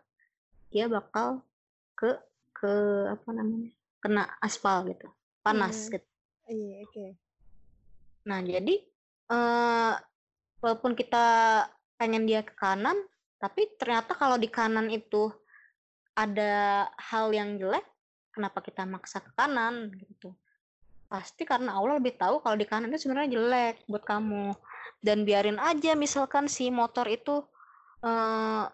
dia 0.75 0.91
bakal 0.91 1.47
ke 1.95 2.11
ke 2.51 2.73
apa 3.07 3.29
namanya 3.31 3.71
kena 4.03 4.23
aspal 4.43 4.83
gitu 4.91 5.07
panas 5.47 5.87
Hmm. 5.87 5.93
gitu. 5.95 6.09
Iya 6.51 6.75
oke. 6.87 7.07
Nah 8.27 8.39
jadi 8.43 8.75
eh 9.31 9.95
walaupun 10.67 10.99
kita 10.99 11.25
pengen 11.95 12.27
dia 12.27 12.43
ke 12.43 12.59
kanan 12.59 12.99
tapi 13.39 13.71
ternyata 13.79 14.19
kalau 14.19 14.35
di 14.35 14.51
kanan 14.51 14.91
itu 14.91 15.31
ada 16.17 16.89
hal 16.99 17.31
yang 17.31 17.61
jelek 17.61 17.85
kenapa 18.33 18.65
kita 18.65 18.89
maksa 18.89 19.21
ke 19.21 19.33
kanan 19.37 19.93
gitu. 19.97 20.33
Pasti 21.07 21.49
karena 21.49 21.77
Allah 21.77 22.01
lebih 22.01 22.17
tahu 22.17 22.45
kalau 22.45 22.57
di 22.57 22.67
kanan 22.69 22.93
itu 22.93 23.07
sebenarnya 23.07 23.33
jelek 23.37 23.75
buat 23.89 24.05
kamu. 24.05 24.57
Dan 25.01 25.29
biarin 25.29 25.61
aja 25.61 25.97
misalkan 25.97 26.49
si 26.49 26.73
motor 26.73 27.09
itu 27.09 27.45
eh 28.05 28.65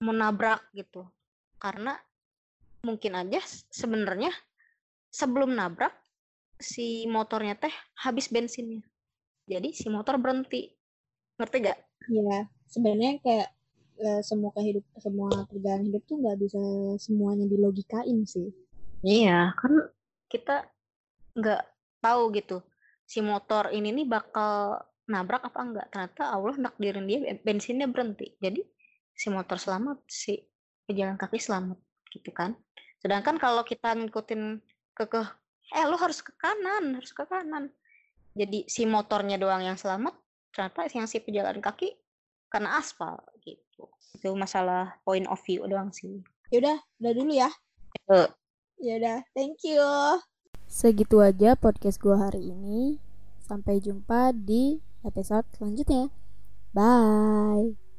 menabrak 0.00 0.64
gitu. 0.72 1.04
Karena 1.60 1.92
mungkin 2.80 3.12
aja 3.16 3.40
sebenarnya 3.68 4.32
sebelum 5.12 5.52
nabrak 5.52 5.92
si 6.56 7.04
motornya 7.04 7.56
teh 7.56 7.72
habis 8.00 8.32
bensinnya. 8.32 8.80
Jadi 9.44 9.76
si 9.76 9.92
motor 9.92 10.16
berhenti 10.16 10.72
ngerti 11.40 11.56
gak? 11.64 11.78
Iya, 12.12 12.38
sebenarnya 12.68 13.12
kayak 13.24 13.48
eh, 14.00 14.20
semua 14.20 14.50
kehidup 14.52 14.84
semua 15.00 15.28
perjalanan 15.48 15.88
hidup 15.88 16.02
tuh 16.04 16.16
nggak 16.20 16.38
bisa 16.40 16.60
semuanya 17.00 17.48
dilogikain 17.48 18.28
sih. 18.28 18.52
Iya, 19.00 19.56
kan 19.56 19.72
kita 20.28 20.68
nggak 21.34 21.62
tahu 22.04 22.22
gitu 22.36 22.60
si 23.10 23.18
motor 23.24 23.74
ini 23.74 23.90
nih 23.90 24.06
bakal 24.06 24.78
nabrak 25.10 25.42
apa 25.42 25.58
enggak. 25.58 25.86
Ternyata 25.90 26.30
Allah 26.30 26.54
nakdirin 26.54 27.10
dia 27.10 27.18
ben- 27.18 27.42
bensinnya 27.42 27.90
berhenti. 27.90 28.38
Jadi 28.38 28.62
si 29.10 29.26
motor 29.34 29.58
selamat, 29.58 30.06
si 30.06 30.38
pejalan 30.86 31.18
kaki 31.18 31.42
selamat 31.42 31.78
gitu 32.14 32.30
kan. 32.30 32.54
Sedangkan 33.02 33.42
kalau 33.42 33.66
kita 33.66 33.98
ngikutin 33.98 34.62
ke 34.94 35.04
ke 35.10 35.20
eh 35.74 35.84
lu 35.90 35.98
harus 35.98 36.22
ke 36.22 36.30
kanan, 36.38 37.02
harus 37.02 37.10
ke 37.10 37.26
kanan. 37.26 37.74
Jadi 38.38 38.70
si 38.70 38.86
motornya 38.86 39.34
doang 39.42 39.66
yang 39.66 39.74
selamat, 39.74 40.14
ternyata 40.50 40.86
yang 40.92 41.06
si 41.06 41.22
pejalan 41.22 41.62
kaki 41.62 41.94
kena 42.50 42.82
aspal 42.82 43.22
gitu. 43.46 43.86
Itu 44.18 44.34
masalah 44.34 44.98
point 45.06 45.26
of 45.30 45.38
view 45.46 45.62
doang 45.70 45.94
sih. 45.94 46.20
Yaudah, 46.50 46.82
udah 46.98 47.12
dulu 47.14 47.32
ya. 47.32 47.50
Eh. 48.10 48.28
Yaudah, 48.82 49.22
thank 49.36 49.62
you. 49.62 49.82
Segitu 50.66 51.22
aja 51.22 51.54
podcast 51.54 52.02
gua 52.02 52.30
hari 52.30 52.50
ini. 52.50 52.98
Sampai 53.42 53.82
jumpa 53.82 54.34
di 54.34 54.78
episode 55.02 55.46
selanjutnya. 55.54 56.10
Bye. 56.70 57.89